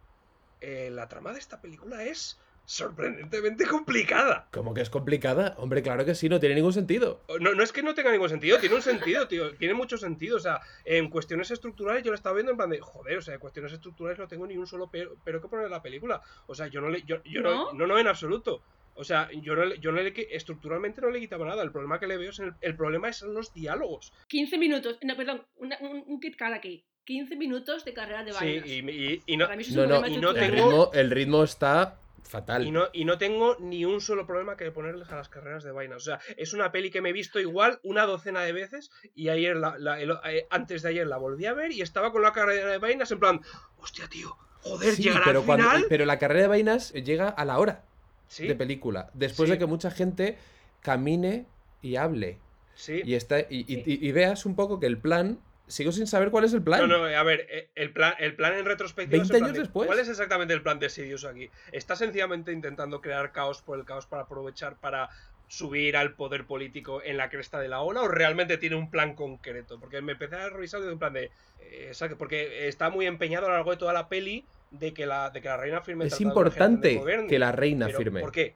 [0.61, 4.47] eh, la trama de esta película es sorprendentemente complicada.
[4.51, 5.53] ¿Cómo que es complicada?
[5.57, 7.21] Hombre, claro que sí, no tiene ningún sentido.
[7.41, 10.37] No, no es que no tenga ningún sentido, tiene un sentido, tío, tiene mucho sentido.
[10.37, 13.33] O sea, en cuestiones estructurales yo lo estaba viendo en plan de, joder, o sea,
[13.33, 16.21] en cuestiones estructurales no tengo ni un solo pero, pero que poner en la película.
[16.47, 17.73] O sea, yo no le, yo, yo no, ¿No?
[17.73, 18.61] no, no, en absoluto.
[18.95, 21.63] O sea, yo no, le- yo no le, que- estructuralmente no le quitaba nada.
[21.63, 24.13] El problema que le veo es en el, el problema es en los diálogos.
[24.27, 26.85] 15 minutos, no, perdón, una- un, un Kit aquí.
[27.05, 28.67] 15 minutos de carrera de Sí, vainas.
[28.67, 30.35] y, y- y no, Para mí eso es No, un no, problema y no El
[30.35, 32.65] tengo- ritmo, el ritmo está fatal.
[32.65, 35.71] Y no, y no tengo ni un solo problema que ponerles a las carreras de
[35.71, 35.97] vainas.
[35.97, 39.29] O sea, es una peli que me he visto igual una docena de veces y
[39.29, 42.21] ayer, la, la- el- eh, antes de ayer la volví a ver y estaba con
[42.21, 43.41] la carrera de vainas en plan,
[43.77, 45.85] hostia, tío, joder, Sí, llegará pero, al cuando- final.
[45.89, 47.83] pero la carrera de vainas llega a la hora
[48.29, 49.11] Sí, de película.
[49.13, 49.53] Después Sí.
[49.53, 50.37] de que mucha gente
[50.81, 51.45] camine
[51.81, 52.39] y hable.
[52.75, 53.01] sí.
[53.05, 55.37] Y, está, y, y- y- y veas un poco que el plan.
[55.67, 56.81] Sigo sin saber cuál es el plan.
[56.81, 59.23] No, no, a ver, eh, el plan, el plan en retrospectiva.
[59.23, 59.87] es 20 en plan años de, después.
[59.87, 61.49] ¿Cuál es exactamente el plan de Sidious aquí?
[61.71, 65.09] ¿Está sencillamente intentando crear caos por el caos para aprovechar para
[65.47, 69.15] subir al poder político en la cresta de la ola o realmente tiene un plan
[69.15, 69.79] concreto?
[69.79, 71.31] Porque me empecé a revisar de un plan de.
[71.61, 75.29] eh, porque está muy empeñado a lo largo de toda la peli de que la,
[75.29, 78.19] de que la reina firme es importante que la reina firme.
[78.19, 78.55] ¿Por qué?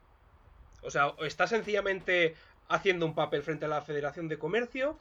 [0.82, 2.36] O sea, ¿o ¿está sencillamente
[2.68, 5.00] haciendo un papel frente a la Federación de Comercio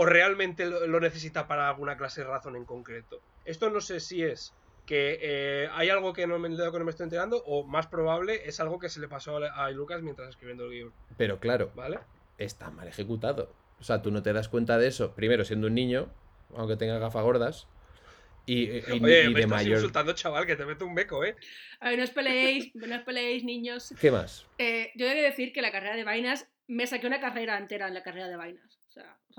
[0.00, 3.20] o realmente lo, necesita para alguna clase de razón en concreto?
[3.44, 4.54] Esto no sé si es
[4.86, 7.88] que eh, hay algo que no me, de que no me estoy enterando o más
[7.88, 11.72] probable es algo que se le pasó a, Lucas mientras escribiendo el guion, Pero claro,
[11.74, 11.98] ¿vale?
[12.38, 13.52] está mal ejecutado.
[13.80, 16.08] O sea, tú no te das cuenta de eso, primero siendo un niño,
[16.54, 17.66] aunque tenga gafas gordas,
[18.46, 19.78] y, y- y Oye, de me estás mayor.
[19.78, 21.34] insultando, chaval, que te meto un beco, ¿eh?
[21.80, 23.92] A ver, no os peleéis, no os peleéis, niños.
[24.00, 24.46] ¿Qué más?
[24.58, 27.88] Eh, yo he de decir que la carrera de vainas, me saqué una carrera entera
[27.88, 28.77] en la carrera de vainas.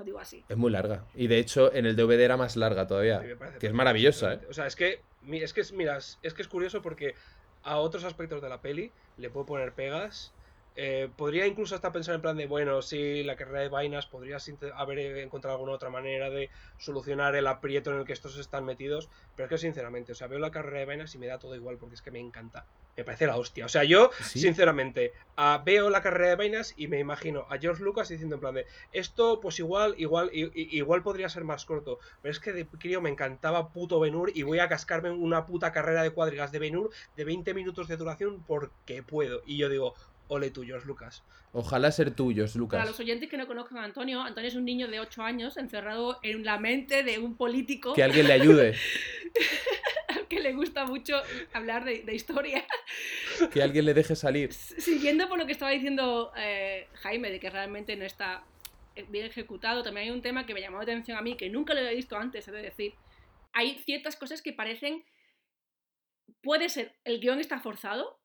[0.00, 0.42] Lo digo así.
[0.48, 1.04] Es muy larga.
[1.14, 3.20] Y de hecho, en el DVD era más larga todavía.
[3.20, 4.40] Sí, Que es maravillosa, ¿eh?
[4.48, 7.14] O sea, es que, es que, es- mira, es que es curioso porque
[7.62, 10.32] a otros aspectos de la peli le puedo poner pegas.
[10.76, 14.50] Eh, podría incluso hasta pensar en plan de, bueno, sí, la carrera de vainas, podrías
[14.74, 16.48] haber encontrado alguna otra manera de
[16.78, 19.10] solucionar el aprieto en el que estos están metidos.
[19.36, 21.54] Pero es que, sinceramente, o sea, veo la carrera de vainas y me da todo
[21.54, 22.64] igual porque es que me encanta.
[23.00, 23.64] Me parece la hostia.
[23.64, 24.40] O sea, yo, Sí.
[24.40, 25.14] sinceramente,
[25.64, 28.66] veo la carrera de vainas y me imagino a George Lucas diciendo en plan de,
[28.92, 31.98] esto, pues igual, igual, i- i- igual podría ser más corto.
[32.20, 35.72] Pero es que de crío me encantaba puto Benur y voy a cascarme una puta
[35.72, 39.40] carrera de cuadrigas de Benur de 20 minutos de duración porque puedo.
[39.46, 39.94] Y yo digo,
[40.28, 41.24] ole tú, George Lucas.
[41.52, 42.86] Ojalá ser tuyos, Para Lucas.
[42.86, 46.18] los oyentes que no conozcan a Antonio, Antonio es un niño de 8 años encerrado
[46.22, 48.74] en la mente de un político Que alguien le ayude.
[50.30, 51.20] que le gusta mucho
[51.52, 52.64] hablar de, de historia.
[53.52, 54.52] Que alguien le deje salir.
[54.52, 58.44] Siguiendo por lo que estaba diciendo eh, Jaime, de que realmente no está
[58.96, 61.50] eh, bien ejecutado, también hay un tema que me llamó la atención a mí, que
[61.50, 62.94] nunca lo había visto antes, he de decir.
[63.52, 65.04] Hay ciertas cosas que parecen
[66.42, 68.18] puede ser el guion está forzado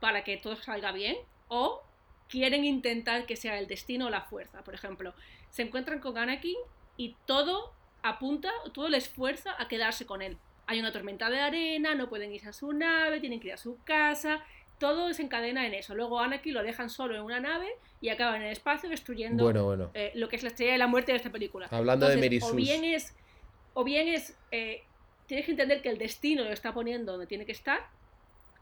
[0.00, 1.16] para que todo salga bien
[1.48, 1.82] o
[2.28, 4.62] quieren intentar que sea el destino o la fuerza.
[4.62, 5.14] Por ejemplo,
[5.50, 6.56] se encuentran con Anakin
[6.96, 7.72] y todo
[8.02, 10.38] apunta, todo les fuerza a quedarse con él.
[10.68, 13.56] Hay una tormenta de arena, no pueden irse a su nave, tienen que ir a
[13.56, 14.44] su casa,
[14.78, 15.94] todo desencadena en eso.
[15.94, 17.66] Luego Anakin lo dejan solo en una nave
[18.00, 19.90] y acaba en el espacio destruyendo Bueno, bueno.
[19.94, 21.66] eh, lo que es la estrella de la muerte de esta película.
[21.70, 22.52] Hablando de Merisus.
[22.52, 23.16] O bien es,
[23.74, 24.84] o bien es eh,
[25.26, 27.86] tienes que entender que el destino lo está poniendo donde tiene que estar,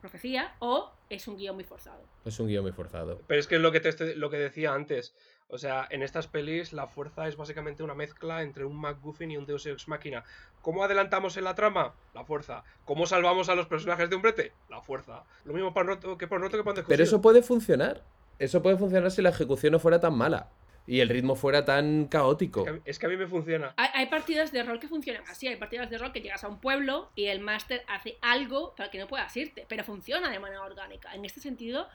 [0.01, 2.03] profecía, o es un guion muy forzado.
[2.25, 3.21] Es un guion muy forzado.
[3.27, 5.15] Pero es que es lo que, te, lo que decía antes.
[5.49, 9.37] O sea, en estas pelis la fuerza es básicamente una mezcla entre un MacGuffin y
[9.37, 10.25] un Deus Ex Machina.
[10.61, 11.95] ¿Cómo adelantamos en la trama?
[12.15, 12.65] La fuerza.
[12.85, 14.53] ¿Cómo salvamos a los personajes de un brete?
[14.69, 15.23] La fuerza.
[15.45, 18.03] Lo mismo pan roto que pan roto que de Pero eso puede funcionar.
[18.41, 20.51] Eso puede funcionar si la ejecución no fuera tan mala.
[20.89, 22.61] Y el ritmo fuera tan caótico.
[22.61, 23.73] Es que, a mí- es que a mí me funciona.
[23.77, 26.49] Hay, hay partidas de rol que funcionan así, hay partidas de rol que llegas a
[26.49, 30.39] un pueblo y el máster hace algo para que no puedas irte, pero funciona de
[30.39, 31.13] manera orgánica.
[31.15, 31.89] En este sentido,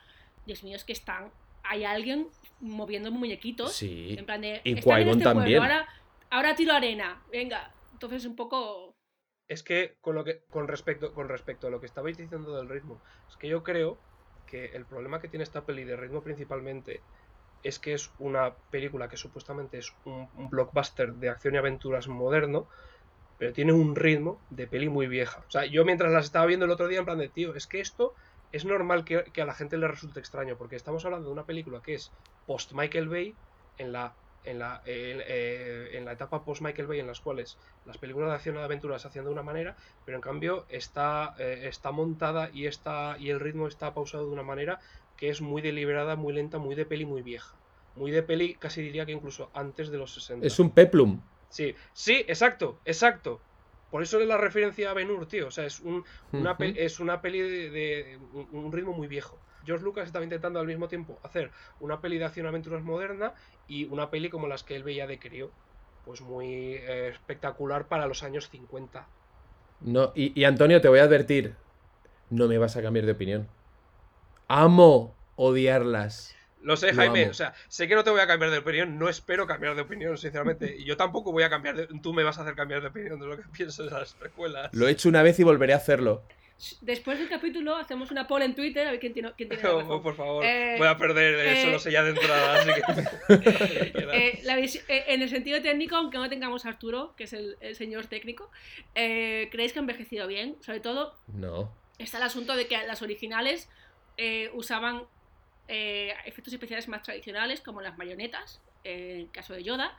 [0.45, 1.31] Dios mío, es que están,
[1.63, 2.27] hay alguien
[2.59, 4.15] moviendo muñequitos, Sí.
[4.17, 5.61] en plan de, Y "Están en Qui-Gon este pueblo, también.
[5.61, 5.87] ahora,
[6.29, 7.71] ahora tiro arena, venga.
[7.93, 8.95] Entonces un poco...
[9.47, 12.69] Es que con lo que con respecto con respecto a lo que estabais diciendo del
[12.69, 13.97] ritmo, es que yo creo
[14.47, 17.01] que el problema que tiene esta peli de ritmo principalmente
[17.63, 22.07] es que es una película que supuestamente es un, un blockbuster de acción y aventuras
[22.07, 22.67] moderno,
[23.37, 25.43] pero tiene un ritmo de peli muy vieja.
[25.47, 27.67] O sea, yo mientras las estaba viendo el otro día en plan de, tío, es
[27.67, 28.15] que esto
[28.51, 31.45] es normal que, que a la gente le resulte extraño, porque estamos hablando de una
[31.45, 32.11] película que es
[32.45, 33.35] post Michael Bay
[33.77, 37.97] en la en la, eh, en la etapa post Michael Bay en las cuales las
[37.97, 39.75] películas de acción y de aventura se hacían de una manera,
[40.05, 44.31] pero en cambio está, eh, está montada y, está, y el ritmo está pausado de
[44.31, 44.79] una manera
[45.17, 47.55] que es muy deliberada, muy lenta, muy de peli muy vieja.
[47.95, 50.47] Muy de peli, casi diría que incluso antes de los 60.
[50.47, 51.21] Es un peplum.
[51.49, 53.41] Sí, sí, exacto, exacto.
[53.91, 55.47] Por eso es la referencia a Ben Hur, tío.
[55.47, 56.57] O sea, es, un, una, Ujú.
[56.57, 59.43] pe- es una peli de, de- un, un ritmo muy viejo.
[59.63, 63.33] George Lucas estaba intentando al mismo tiempo hacer una peli de acción y aventuras moderna
[63.67, 65.53] y una peli como las que él veía de crío.
[66.03, 69.11] Pues muy eh, espectacular para los años 50.
[69.79, 71.55] No, y, y, Antonio, te voy a advertir.
[72.29, 73.47] No me vas a cambiar de opinión.
[74.47, 76.35] Amo odiarlas.
[76.63, 77.27] Lo sé, Jaime.
[77.29, 78.97] O sea, sé que no te voy a cambiar de opinión.
[78.99, 80.75] No espero cambiar de opinión, sinceramente.
[80.77, 81.87] Y yo tampoco voy a cambiar de...
[82.01, 84.69] Tú me vas a hacer cambiar de opinión de lo que pienso de las precuelas.
[84.73, 86.23] Lo he hecho una vez y volveré a hacerlo.
[86.81, 89.73] Después del capítulo hacemos una poll en Twitter a ver quién tiene, quién tiene la
[89.73, 90.03] Oh, razón.
[90.03, 92.69] por favor, Eh, voy a perder, eh, eh, eso lo sé ya de entrada, así
[92.69, 93.91] que...
[94.13, 97.57] Eh, la eh, en el sentido técnico, aunque no tengamos a Arturo, que es el,
[97.61, 98.51] el señor técnico,
[98.93, 100.55] eh, ¿creéis que ha envejecido bien?
[100.61, 101.73] Sobre todo No.
[101.97, 103.67] está el asunto de que las originales
[104.17, 105.05] eh, usaban
[105.73, 109.97] eh, efectos especiales más tradicionales, como las marionetas, eh, en el caso de Yoda,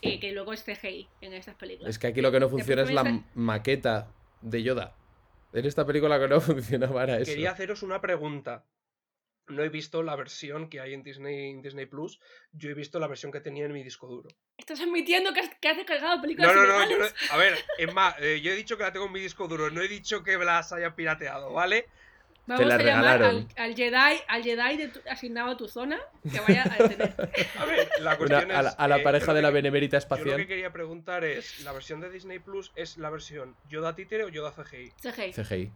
[0.00, 1.90] y que luego es CGI en estas películas.
[1.90, 4.12] Es que aquí lo que no funciona es la maqueta
[4.42, 4.94] de Yoda.
[5.52, 7.32] En esta película que no funciona para eso.
[7.32, 8.64] Quería haceros una pregunta.
[9.46, 12.20] No he visto la versión que hay en Disney, en Disney Plus.
[12.52, 14.28] Yo he visto la versión que tenía en mi disco duro.
[14.58, 16.90] Estás admitiendo que has, que has descargado películas No, no, no.
[16.90, 19.48] yo no- a ver, Emma, eh, yo he dicho que la tengo en mi disco
[19.48, 19.70] duro.
[19.70, 21.86] No he dicho que las haya pirateado, ¿vale?
[22.48, 23.48] Vamos la a llamar regalaron.
[23.56, 25.98] al, al Jedi, al Jedi de tu- asignado a tu zona
[26.30, 27.14] que vaya a detener.
[27.58, 28.74] A ver, la Una- cuestión a, la, es.
[28.78, 30.46] a la pareja de la que- benemérita Yo lo que espacial.
[30.46, 34.52] quería preguntar es: ¿la versión de Disney Plus es la versión Yoda títere o Yoda
[34.52, 34.92] CGI?
[35.00, 35.32] CGI.
[35.32, 35.72] CGI.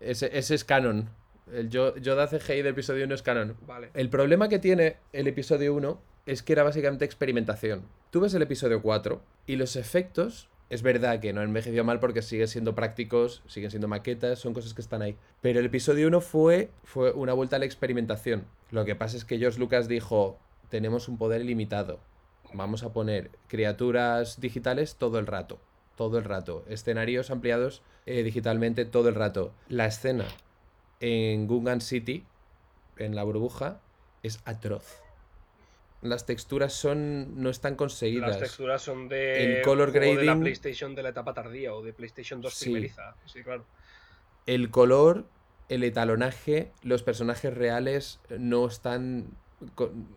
[0.00, 1.08] Ese, ese es canon.
[1.52, 3.56] El Yo- Yoda CGI del episodio 1 es canon.
[3.62, 3.90] Vale.
[3.94, 7.88] El problema que tiene el episodio 1 es que era básicamente experimentación.
[8.10, 11.98] Tú ves el episodio 4 y los efectos, es verdad que no han envejecido mal
[11.98, 15.16] porque siguen siendo prácticos, siguen siendo maquetas, son cosas que están ahí.
[15.40, 18.46] Pero el episodio 1 fue, fue una vuelta a la experimentación.
[18.70, 21.98] Lo que pasa es que George Lucas dijo, tenemos un poder ilimitado.
[22.54, 25.58] Vamos a poner criaturas digitales todo el rato.
[25.96, 26.64] Todo el rato.
[26.68, 29.52] Escenarios ampliados eh, digitalmente todo el rato.
[29.68, 30.26] La escena
[31.00, 32.24] en Gungan City,
[32.96, 33.80] en la burbuja,
[34.22, 35.02] es atroz.
[36.02, 38.30] Las texturas son no están conseguidas.
[38.30, 39.58] Las texturas son de.
[39.58, 42.54] El color juego de la grading- PlayStation de la etapa tardía o de PlayStation 2
[42.54, 42.64] Sí.
[42.66, 43.14] primeriza.
[43.26, 43.66] Sí, claro.
[44.46, 45.26] El color,
[45.68, 49.26] el etalonaje, los personajes reales no están
[49.74, 50.08] con-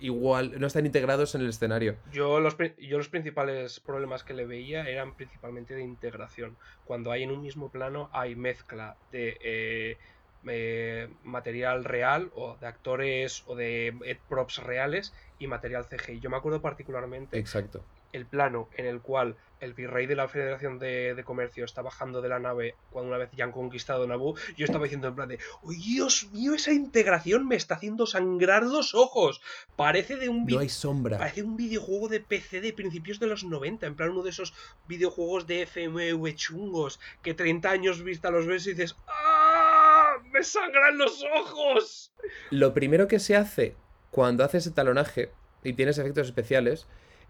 [0.00, 1.96] igual, no están integrados en el escenario.
[2.12, 6.56] Yo los, yo los principales problemas que le veía eran principalmente de integración.
[6.84, 9.98] Cuando hay en un mismo plano hay mezcla de eh,
[10.46, 16.20] eh, material real o de actores o de eh, props reales y material CGI.
[16.20, 17.84] Yo me acuerdo particularmente Exacto.
[18.12, 22.20] el plano en el cual el virrey de la Federación de, de Comercio está bajando
[22.22, 25.28] de la nave cuando una vez ya han conquistado Naboo, yo estaba diciendo en plan
[25.28, 29.40] de, ¡Oh, Dios mío, esa integración me está haciendo sangrar los ojos!
[29.76, 31.18] Parece de un No hay sombra.
[31.18, 34.54] Parece un videojuego de PC de principios de los 90, en plan uno de esos
[34.86, 40.16] videojuegos de FMV chungos que 30 años vista los ves y dices ¡Ah!
[40.32, 42.12] ¡Me sangran los ojos!
[42.50, 43.76] Lo primero que se hace
[44.10, 45.30] cuando haces el talonaje
[45.62, 46.86] y tienes efectos especiales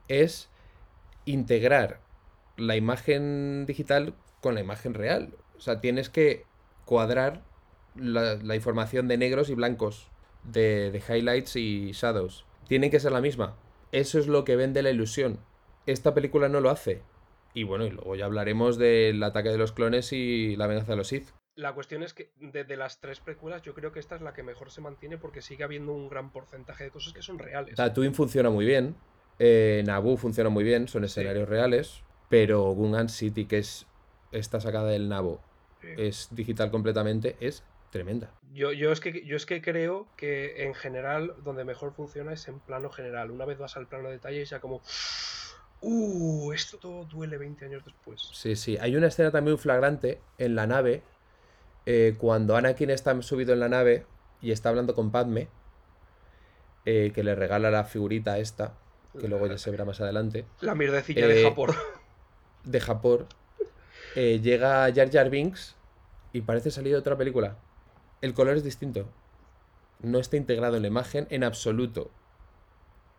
[0.08, 0.48] es
[1.24, 2.00] integrar
[2.56, 5.34] la imagen digital con la imagen real.
[5.56, 6.44] O sea, tienes que
[6.84, 7.42] cuadrar
[7.94, 10.08] la, información de negros y blancos,
[10.44, 12.44] de, de highlights y shadows.
[12.68, 13.56] Tienen que ser la misma.
[13.92, 15.38] Eso es lo que vende la ilusión.
[15.86, 17.02] Esta película no lo hace.
[17.54, 20.98] Y bueno, y luego ya hablaremos del ataque de los clones y la venganza de
[20.98, 21.30] los Sith.
[21.58, 24.32] La cuestión es que de, de las tres precuelas yo creo que esta es la
[24.32, 27.74] que mejor se mantiene porque sigue habiendo un gran porcentaje de cosas que son reales.
[27.74, 28.94] Tatooine funciona muy bien.
[29.40, 32.02] Eh, Naboo funciona muy bien, son escenarios reales.
[32.28, 33.86] Pero Gungan City, que es
[34.30, 35.40] esta sacada del Nabo,
[35.80, 35.88] Sí.
[35.96, 38.32] es digital completamente, es tremenda.
[38.52, 42.46] Yo, yo, es que, yo es que creo que en general donde mejor funciona es
[42.46, 43.30] en plano general.
[43.32, 44.80] Una vez vas al plano de detalle es ya como...
[45.80, 48.20] Uh, esto todo duele 20 años después.
[48.32, 48.76] Sí, sí.
[48.80, 51.02] Hay una escena también muy flagrante en la nave.
[51.90, 54.04] Eh, cuando Anakin está subido en la nave
[54.42, 55.48] y está hablando con Padme.
[56.84, 58.74] eh, que le regala la figurita esta.
[59.18, 60.44] Que luego ya se verá más adelante.
[60.60, 61.70] La mierdecilla de Eh, Japón.
[62.64, 63.26] De Japón.
[64.14, 65.76] eh, llega Jar Jar Binks.
[66.32, 67.56] Y parece salir de otra película.
[68.20, 69.08] El color es distinto.
[70.00, 72.10] No está integrado en la imagen en absoluto.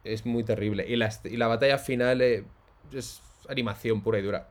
[0.03, 0.85] Es muy terrible.
[0.87, 4.47] Y la, y la batalla final es animación pura y dura.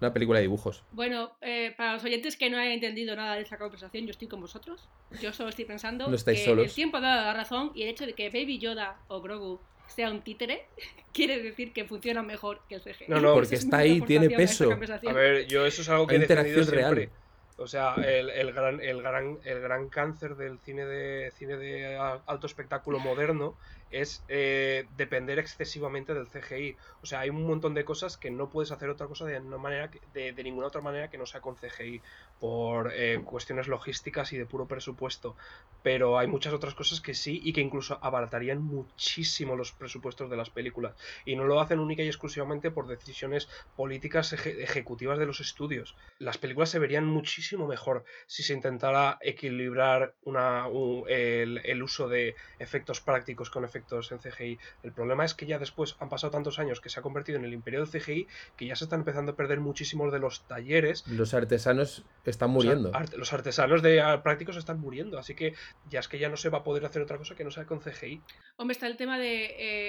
[0.00, 0.82] Una película de dibujos.
[0.92, 4.28] Bueno, eh, para los oyentes que no hayan entendido nada de esta conversación, yo estoy
[4.28, 4.88] con vosotros.
[5.20, 6.66] Yo solo estoy pensando No estáis que solos.
[6.66, 9.60] el tiempo ha dado la razón y el hecho de que Baby Yoda o Grogu
[9.88, 10.66] sea un títere
[11.12, 13.04] quiere decir que funciona mejor que el CGI.
[13.08, 14.70] No, no, porque es está ahí, tiene peso.
[14.72, 16.94] A ver, yo eso es algo que he Hay defendido interacción real.
[16.96, 17.20] siempre.
[17.58, 21.94] O sea, el, el gran, el, gran, el gran cáncer del cine de cine de
[22.26, 23.54] alto espectáculo moderno
[23.90, 26.76] es eh, depender excesivamente del CGI.
[27.02, 29.90] O sea, hay un montón de cosas que no puedes hacer otra cosa de, manera
[30.06, 32.02] de, de ninguna otra manera que no sea con CGI,
[32.38, 35.36] por eh, cuestiones logísticas y de puro presupuesto.
[35.82, 40.36] Pero hay muchas otras cosas que sí y que incluso abaratarían muchísimo los presupuestos de
[40.36, 40.94] las películas.
[41.24, 45.96] Y no lo hacen única y exclusivamente por decisiones políticas eje- ejecutivas de los estudios.
[46.18, 52.08] Las películas se verían muchísimo mejor si se intentara equilibrar una, un- el, el uso
[52.08, 54.58] de efectos prácticos con efectos en CGI.
[54.82, 57.44] El problema es que ya después han pasado tantos años que se ha convertido en
[57.44, 58.26] el imperio del CGI
[58.56, 61.06] que ya se están empezando a perder muchísimos de los talleres.
[61.08, 62.94] Los artesanos están O sea, muriendo.
[62.94, 65.54] art- los artesanos de ah, prácticos están muriendo, así que
[65.88, 67.64] ya es que ya no se va a poder hacer otra cosa que no sea
[67.66, 68.22] con CGI.
[68.56, 69.46] Hombre, está el tema de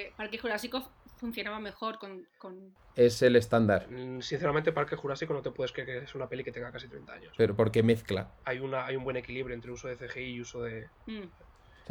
[0.07, 2.25] eh, Parque Jurásico funcionaba mejor con...
[2.39, 3.87] con- Es el estándar.
[3.91, 6.87] Mm, Sinceramente, Parque Jurásico no te puedes creer que es una peli que tenga casi
[6.87, 7.33] 30 años.
[7.37, 8.31] Pero porque mezcla.
[8.43, 10.87] Hay, una, hay un buen equilibrio entre uso de CGI y uso de...
[11.05, 11.25] Mm,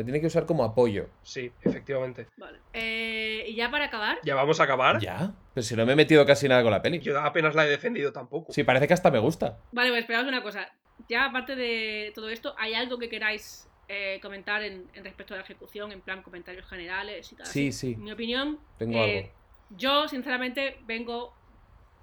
[0.00, 1.10] Se tiene que usar como apoyo.
[1.22, 2.26] Sí, efectivamente.
[2.38, 2.58] vale.
[2.72, 4.98] Eh, y ya para acabar, ¿Ya vamos a acabar?
[4.98, 5.34] ¿Ya?
[5.52, 7.00] Pero si no me he metido casi nada con la peli.
[7.00, 8.50] Yo apenas la he defendido tampoco.
[8.50, 9.58] Sí, parece que hasta me gusta.
[9.72, 10.70] Vale, pues esperamos una cosa.
[11.06, 15.36] Ya aparte de todo esto, ¿hay algo que queráis eh, comentar en, en respecto a
[15.36, 17.46] la ejecución, en plan comentarios generales y tal?
[17.46, 17.94] Sí, así?
[17.94, 17.96] sí.
[17.96, 19.30] Mi opinión, Tengo eh, algo.
[19.76, 21.34] yo sinceramente vengo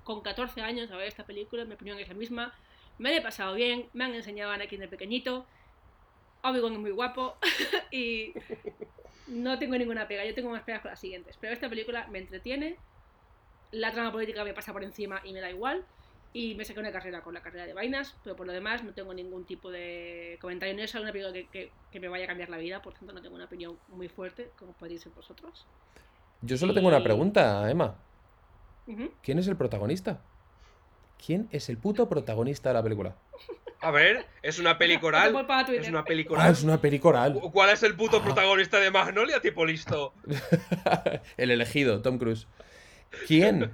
[0.04, 2.54] con 14 años a ver esta película, mi opinión es la misma.
[3.00, 5.48] Me la he pasado bien, me han enseñado a Anakin de pequeñito.
[6.43, 7.35] Obi-Wan es muy guapo
[7.91, 8.33] y
[9.27, 10.25] no tengo ninguna pega.
[10.25, 11.38] Yo tengo más pegas con las siguientes.
[11.39, 12.77] Pero esta película me entretiene,
[13.71, 15.85] la trama política me pasa por encima y me da igual.
[16.33, 18.93] Y me saqué una carrera con la carrera de vainas, pero por lo demás no
[18.93, 20.75] tengo ningún tipo de comentario.
[20.75, 23.13] No es una película que, que- que me vaya a cambiar la vida, por tanto
[23.13, 25.65] no tengo una opinión muy fuerte, como podéis ser vosotros.
[26.41, 27.95] Yo solo tengo una y- pregunta, Emma.
[29.23, 30.21] ¿Quién es el protagonista?
[31.25, 33.15] ¿Quién es el puto protagonista de la película?
[33.82, 35.34] A ver, es una peli coral.
[35.45, 35.84] Para Twitter.
[35.84, 36.51] Es una peli Ah, coral.
[36.51, 37.34] es una peli coral.
[37.34, 38.23] Cu- ¿Cuál es el puto Ah.
[38.23, 40.13] protagonista de Magnolia, tipo listo?
[41.38, 42.47] el elegido, Tom Cruise.
[43.28, 43.71] ¿Quién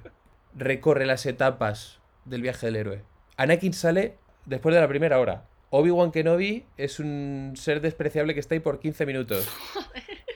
[0.54, 3.02] recorre las etapas del viaje del héroe?
[3.36, 5.44] Anakin sale después de la primera hora.
[5.70, 9.48] Obi-Wan Kenobi es un ser despreciable que está ahí por 15 minutos.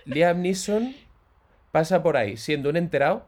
[0.04, 0.96] Liam Neeson
[1.70, 3.26] pasa por ahí siendo un enterado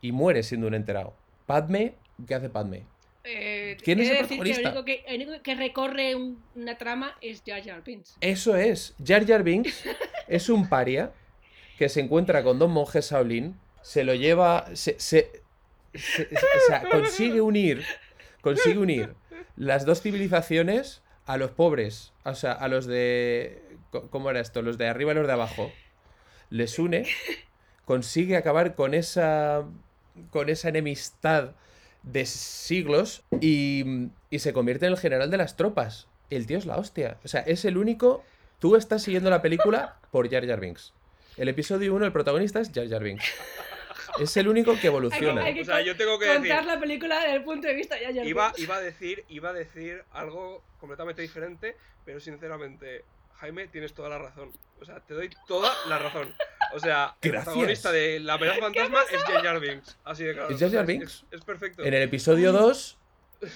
[0.00, 1.14] y muere siendo un enterado.
[1.46, 1.94] Padme,
[2.26, 2.84] ¿qué hace Padme?
[3.24, 4.60] Eh, ¿Quién es el protagonista?
[4.60, 8.16] Que el, único que, el único que recorre un- una trama es Jar Jar Binks.
[8.20, 8.94] Eso es.
[9.04, 9.84] Jar Jar Binks
[10.28, 11.12] es un paria
[11.78, 15.42] que se encuentra con dos monjes Shaolin, se lo lleva, se, se-
[15.94, 17.84] o sea, consigue unir,
[18.40, 19.14] consigue unir
[19.56, 23.62] las dos civilizaciones a los pobres, o sea, a los de,
[24.10, 24.62] ¿cómo era esto?
[24.62, 25.70] Los de arriba y los de abajo.
[26.50, 27.06] Les une,
[27.84, 29.64] consigue acabar con esa,
[30.30, 31.52] con esa enemistad
[32.02, 36.08] de siglos y, y se convierte en el general de las tropas.
[36.30, 37.18] El tío es la hostia.
[37.24, 38.24] O sea, es el único.
[38.58, 40.92] Tú estás siguiendo la película por Jar Jar Binks.
[41.36, 43.24] El episodio 1, el protagonista es Jar Jar Binks.
[44.20, 45.42] Es el único que Hay que, evoluciona.
[45.44, 47.66] hay que O sea, con- yo tengo que contar decir- la película desde el punto
[47.66, 48.58] de vista de Jar Jar Iba, Binks.
[48.60, 53.04] iba a decir, iba a decir algo completamente diferente, pero sinceramente,
[53.36, 54.50] Jaime, tienes toda la razón.
[54.80, 56.32] O sea, te doy toda la razón.
[56.74, 57.44] O sea, el Gracias.
[57.54, 59.98] protagonista de La amenaza fantasma es Jar Jar Binks.
[60.04, 60.48] Así de claro.
[60.54, 61.24] ¿Es Jar Binks?
[61.30, 61.84] Es, es perfecto.
[61.84, 62.98] En el episodio 2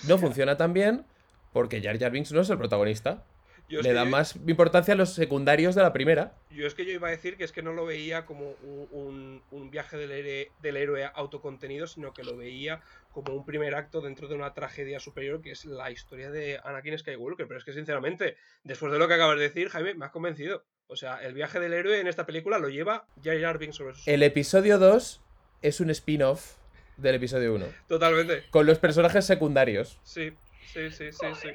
[0.08, 1.04] no funciona tan bien
[1.52, 3.24] porque Jar Jar Binks no es el protagonista.
[3.68, 6.34] Yo Le da yo- más importancia a los secundarios de la primera.
[6.50, 9.70] Yo es que yo iba a decir que es que no lo veía como un
[9.72, 14.28] viaje del héroe, del héroe autocontenido, sino que lo veía como un primer acto dentro
[14.28, 17.48] de una tragedia superior que es la historia de Anakin Skywalker.
[17.48, 20.64] Pero es que sinceramente, después de lo que acabas de decir, Jaime, me has convencido.
[20.88, 23.94] O sea, el viaje del héroe en esta película lo lleva Jar Jar Binks sobre
[23.94, 24.06] sus...
[24.06, 25.20] El episodio 2
[25.62, 26.54] es un spin-off
[26.96, 27.66] del episodio 1.
[27.88, 28.44] Totalmente.
[28.50, 29.98] Con los personajes secundarios.
[30.04, 30.32] Sí,
[30.72, 31.48] sí, sí, sí, sí.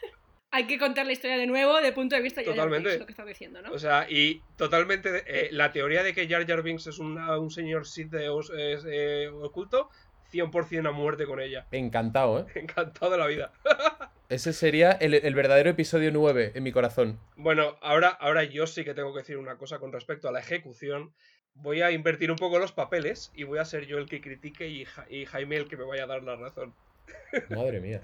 [0.50, 2.64] Hay que contar la historia de nuevo desde el punto de vista de Jar Jar
[2.64, 2.88] Totalmente.
[2.88, 3.72] Binks, lo que estás diciendo, ¿no?
[3.72, 7.50] O sea, y totalmente eh, la teoría de que Jar Jar Binks es una- un
[7.50, 9.90] señor Sith de os- es, eh, oculto,
[10.32, 11.66] 100% a muerte con ella.
[11.70, 12.46] Encantado, ¿eh?
[12.54, 13.52] Encantado de la vida.
[14.28, 17.18] Ese sería el, el verdadero episodio 9 en mi corazón.
[17.36, 20.40] Bueno, ahora, ahora yo sí que tengo que decir una cosa con respecto a la
[20.40, 21.14] ejecución.
[21.54, 24.68] Voy a invertir un poco los papeles y voy a ser yo el que critique
[24.68, 26.74] y, Ja- y Jaime el que me vaya a dar la razón.
[27.48, 28.02] Madre mía.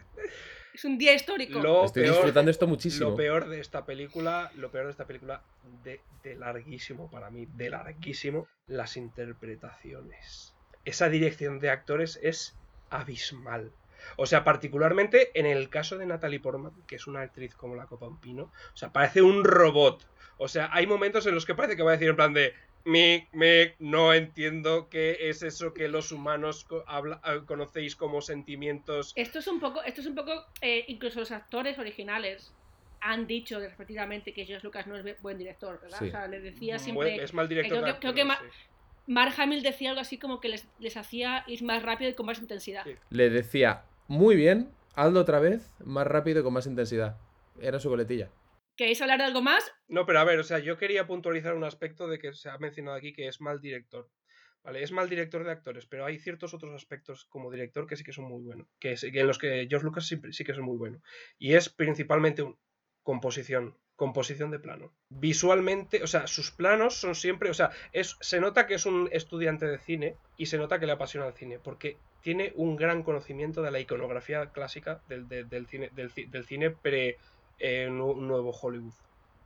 [0.72, 1.61] es un día histórico.
[1.61, 3.11] Lo Estoy peor, disfrutando esto muchísimo.
[3.11, 5.43] lo peor de esta película, lo peor de esta película,
[5.85, 10.55] de, de larguísimo para mí, de larguísimo, las interpretaciones.
[10.87, 12.57] Esa dirección de actores es
[12.89, 13.72] abismal.
[14.17, 17.87] O sea, particularmente en el caso de Natalie Portman, que es una actriz como la
[17.87, 20.07] copa un pino, o sea, parece un robot.
[20.39, 22.55] O sea, hay momentos en los que parece que va a decir en plan de
[22.87, 28.21] me, me, no entiendo qué es eso que los humanos co- habla- ah, conocéis como
[28.21, 29.13] sentimientos.
[29.17, 32.53] Esto es un poco, esto es un poco, eh, incluso los actores originales
[33.01, 35.99] han dicho respectivamente que George Lucas no es buen director, ¿verdad?
[35.99, 36.09] Sí.
[36.09, 37.23] O sea, le decía Buen- siempre...
[37.25, 37.81] es mal director.
[37.83, 39.13] creo que- creo que actores, ma- sí.
[39.13, 42.27] Mark Hamill decía algo así como que les, les hacía ir más rápido y con
[42.27, 42.85] más intensidad.
[42.85, 42.95] Sí.
[43.11, 47.19] Le decía, muy bien, hazlo otra vez, más rápido y con más intensidad.
[47.61, 48.31] Era su coletilla.
[48.77, 49.73] ¿Queréis hablar de algo más?
[49.87, 52.59] No, pero a ver, o sea, yo quería puntualizar un aspecto de que se ha
[52.59, 54.11] mencionado aquí que es mal director.
[54.65, 58.03] Vale, es mal director de actores, pero hay ciertos otros aspectos como director que sí
[58.03, 58.67] que son muy buenos.
[58.81, 61.03] Que, en los que George Lucas sí, sí que es muy bueno.
[61.39, 62.59] Y es principalmente un,
[63.05, 63.79] composición.
[63.97, 64.92] Composición de plano.
[65.09, 67.51] Visualmente, o sea, sus planos son siempre.
[67.51, 70.86] O sea, es, se nota que es un estudiante de cine y se nota que
[70.86, 71.59] le apasiona el cine.
[71.61, 76.28] Porque tiene un gran conocimiento de la iconografía clásica del, de- del cine, del, ci-
[76.28, 77.18] del cine pre
[77.59, 78.95] eh, nu- nuevo Hollywood.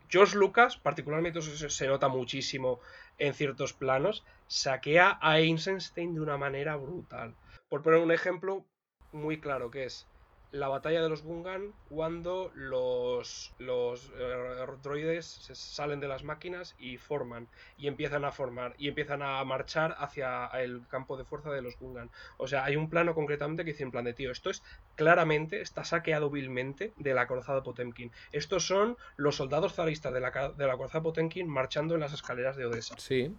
[0.09, 2.80] George Lucas, particularmente eso se, nota muchísimo
[3.18, 7.34] en ciertos planos, saquea a Eisenstein de una manera brutal.
[7.68, 8.64] Por poner un ejemplo
[9.12, 10.07] muy claro, que es
[10.51, 16.74] la batalla de los Gungan cuando los, los eh, droides se salen de las máquinas
[16.78, 21.51] y forman, y empiezan a formar, y empiezan a marchar hacia el campo de fuerza
[21.51, 22.11] de los Gungan.
[22.38, 24.62] O sea, hay un plano concretamente que dice en plan de tío, esto es
[24.94, 28.11] claramente, está saqueado vilmente de la corazada Potemkin.
[28.32, 32.57] Estos son los soldados zaristas de la, de la corazada Potemkin marchando en las escaleras
[32.57, 33.34] de Odessa Sí.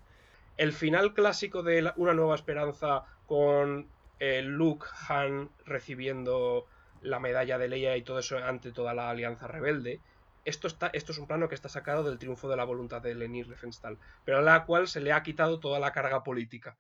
[0.58, 3.88] el final clásico de la- Una Nueva Esperanza con
[4.20, 6.68] eh, Luke, Han recibiendo
[7.02, 10.00] la medalla de Leia y todo eso ante toda la alianza rebelde.
[10.46, 13.14] Esto, está, esto es un plano que está sacado del triunfo de la voluntad de
[13.14, 16.78] Leni Riefenstahl, pero a la cual se le ha quitado toda la carga política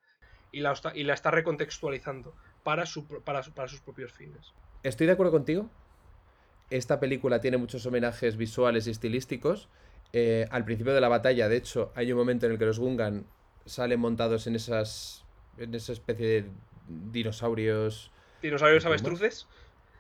[0.51, 4.53] y la, está- y la está recontextualizando para, su, para, su- para sus propios fines.
[4.83, 5.69] Estoy de acuerdo contigo.
[6.69, 9.69] Esta película tiene muchos homenajes visuales y estilísticos.
[10.13, 12.79] Eh, al principio de la batalla, de hecho, hay un momento en el que los
[12.79, 13.25] Gungan
[13.65, 15.25] salen montados en esas.
[15.57, 16.49] en esa especie de
[17.11, 18.11] dinosaurios.
[18.41, 19.47] Dinosaurios avestruces.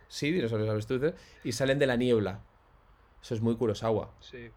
[0.09, 1.13] Sí, dinosaurios avestruces.
[1.45, 2.43] Y salen de la niebla.
[3.21, 4.13] Eso es muy Kurosawa.
[4.19, 4.49] Sí.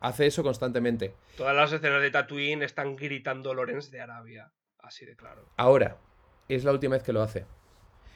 [0.00, 1.14] Hace eso constantemente.
[1.36, 4.52] Todas las escenas de Tatooine están gritando Lorenz de Arabia.
[4.78, 5.48] Así de claro.
[5.56, 5.98] Ahora,
[6.48, 7.46] es la última vez que lo hace.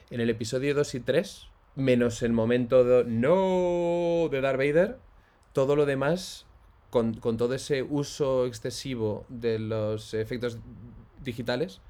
[0.09, 4.99] En el episodio 2 y 3, menos el momento de no de Darth Vader,
[5.51, 6.45] todo lo demás,
[6.89, 10.59] con, con todo ese uso excesivo de los efectos
[11.21, 11.81] digitales,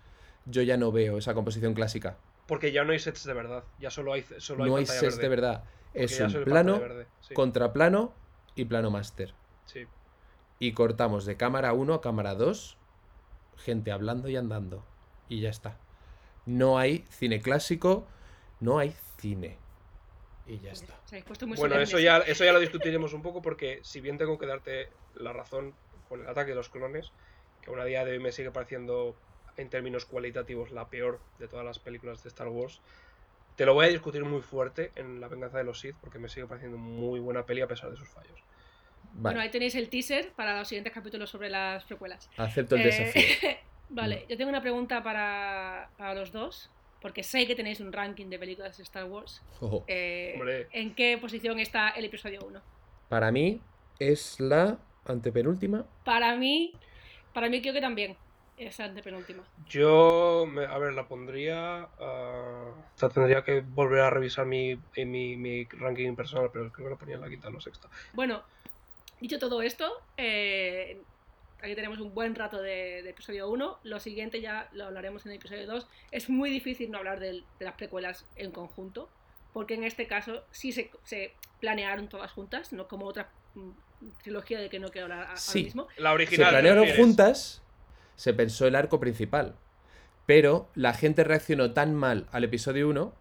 [0.46, 2.18] yo ya no veo esa composición clásica.
[2.50, 3.64] Porque ya no hay sets de verdad.
[3.78, 5.22] Ya solo hay, solo hay no hay sets verde.
[5.22, 5.64] de verdad.
[5.94, 8.14] Es un plano, pantalla verde, sí, contraplano
[8.56, 9.36] y plano máster.
[9.66, 9.86] sí.
[10.58, 12.78] Y cortamos de cámara 1 a cámara 2,
[13.58, 14.84] gente hablando y andando.
[15.30, 15.78] Y ya está.
[16.48, 18.08] No hay cine clásico,
[18.60, 19.58] no hay cine.
[20.48, 21.00] Y ya está.
[21.56, 24.90] Bueno, eso ya, eso ya lo discutiremos un poco porque si bien tengo que darte
[25.14, 25.76] la razón
[26.10, 27.12] con el ataque de los clones,
[27.62, 29.16] que aún a día de hoy me sigue pareciendo
[29.60, 32.82] en términos cualitativos la peor de todas las películas de Star Wars,
[33.56, 36.30] Te lo voy a discutir muy fuerte en La venganza de los Sith porque me
[36.30, 38.40] sigue pareciendo muy buena peli a pesar de sus fallos.
[39.14, 42.30] Bueno, ahí tenéis el teaser para los siguientes capítulos sobre las precuelas.
[42.38, 43.50] acepto el Eh, desafío.
[43.90, 46.70] vale, yo tengo una pregunta para, para los dos,
[47.02, 49.42] porque sé que tenéis un ranking de películas de Star Wars.
[49.60, 49.84] Ojo.
[49.88, 50.68] Eh, Hombre.
[50.72, 52.62] ¿En qué posición está el episodio 1?
[53.10, 53.60] Para mí
[54.00, 55.86] es la antepenúltima.
[56.06, 56.74] Para mí,
[57.34, 58.16] para mí creo que también
[58.60, 59.44] es antepenúltima.
[59.68, 61.88] Yo, me- a ver, la pondría.
[62.00, 62.66] ah,
[62.96, 66.88] o sea, tendría que volver a revisar mi, eh, mi, mi ranking personal, pero creo
[66.88, 67.88] que la ponía en la quinta o la sexta.
[68.14, 68.44] Bueno,
[69.22, 71.02] dicho todo esto, eh,
[71.62, 73.80] aquí tenemos un buen rato de, de episodio 1.
[73.84, 75.88] Lo siguiente ya lo hablaremos en el episodio 2.
[76.12, 79.10] Es muy difícil no hablar de las precuelas en conjunto,
[79.54, 83.70] porque en este caso sí se, se planearon todas juntas, no como otra mm,
[84.24, 85.64] trilogía de que no quiero hablar ahora Sí.
[85.64, 85.88] mismo.
[85.98, 86.48] La Se original.
[86.48, 87.62] ¿te planearon juntas,
[88.20, 89.56] se pensó el arco principal.
[90.26, 93.14] Pero la gente reaccionó tan mal al episodio 1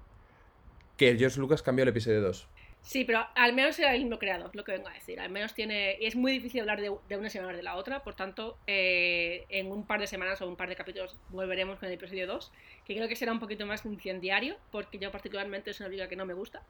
[0.97, 2.49] que George Lucas cambió el episodio 2.
[2.83, 5.21] Sí, pero al menos era el mismo creador, lo que vengo a decir.
[5.21, 5.99] Al menos tiene.
[6.01, 9.71] Y es muy difícil hablar de, una semana de la otra, por tanto, eh, en
[9.71, 12.51] un par de semanas o un par de capítulos volveremos con el episodio 2,
[12.85, 16.17] que creo que será un poquito más incendiario, porque yo particularmente es una película que
[16.17, 16.63] no me gusta.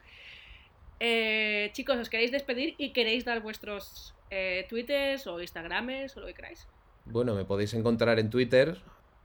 [0.99, 6.27] Eh, chicos, ¿os queréis despedir y queréis dar vuestros eh, twitters o instagrames o lo
[6.27, 6.67] que queráis?
[7.11, 8.77] Bueno, me podéis encontrar en Twitter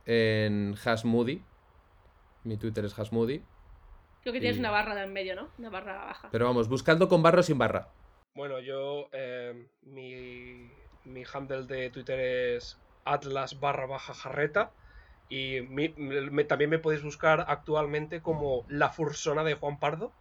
[0.07, 1.43] en Hasmoody.
[2.45, 3.43] Mi Twitter es Hasmoody.
[4.23, 5.49] Creo que tienes Y- una barra de en medio, ¿no?
[5.59, 6.29] Una barra baja.
[6.33, 7.89] Pero vamos, buscando con barra o sin barra.
[8.35, 9.09] Bueno, yo.
[9.13, 10.71] eh, mi,
[11.05, 12.19] mi handle de Twitter
[12.57, 14.71] es Atlas barra baja jarreta.
[15.29, 20.13] Y mi- me- también me podéis buscar actualmente como La Fursona de Juan Pardo.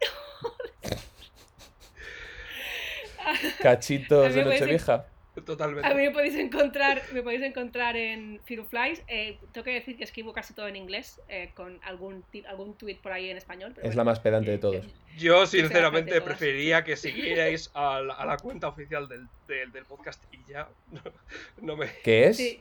[3.62, 5.06] Cachitos de Nochevieja.
[5.46, 5.88] Totalmente.
[5.88, 9.02] A mí me podéis encontrar, me podéis encontrar en Fireflies.
[9.08, 12.74] Eh, tengo que decir que escribo casi todo en inglés, eh, con algún, ti- algún
[12.76, 13.72] tweet por ahí en español.
[13.74, 14.00] pero Es bueno.
[14.00, 14.84] la más pedante de todos.
[15.16, 20.22] Yo, sinceramente, preferiría que siguierais a la, a la cuenta oficial del, del, del podcast
[20.34, 20.68] y ya.
[20.90, 21.00] No,
[21.62, 21.86] no me.
[22.04, 22.36] ¿Qué es?
[22.36, 22.60] Sí.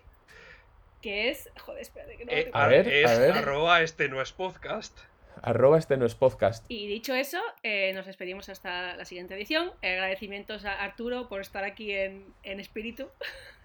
[1.01, 1.49] Que es.
[1.59, 3.31] Joder, espérate que no lo Eh, a ver, es a ver.
[3.31, 4.97] arroba este no es podcast.
[5.41, 6.65] Arroba este no es podcast.
[6.67, 9.71] Y dicho eso, eh, nos despedimos hasta la siguiente edición.
[9.81, 13.07] Agradecimientos a Arturo por estar aquí en, en espíritu,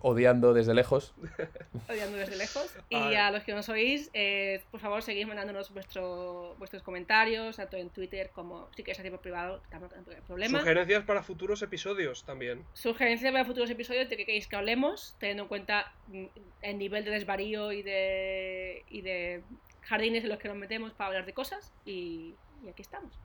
[0.00, 1.14] Odiando desde lejos.
[1.88, 2.74] odiando desde lejos.
[2.88, 3.14] Y Ay.
[3.16, 7.90] a los que nos oís, eh, por favor, seguid mandándonos vuestro, vuestros comentarios, tanto en
[7.90, 10.60] Twitter como si queréis hacer por privado, tampoco hay problema.
[10.60, 12.64] Sugerencias para futuros episodios también.
[12.74, 16.24] Sugerencias para futuros episodios de que queréis que hablemos, teniendo en cuenta mm,
[16.62, 19.42] el nivel de desvarío y de, y de
[19.86, 21.72] jardines en los que nos metemos para hablar de cosas.
[21.84, 22.34] Y,
[22.68, 23.18] aquí estamos.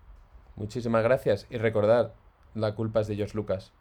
[0.55, 1.47] Muchísimas gracias.
[1.49, 2.13] Y recordad,
[2.53, 3.73] la culpa es de George Lucas.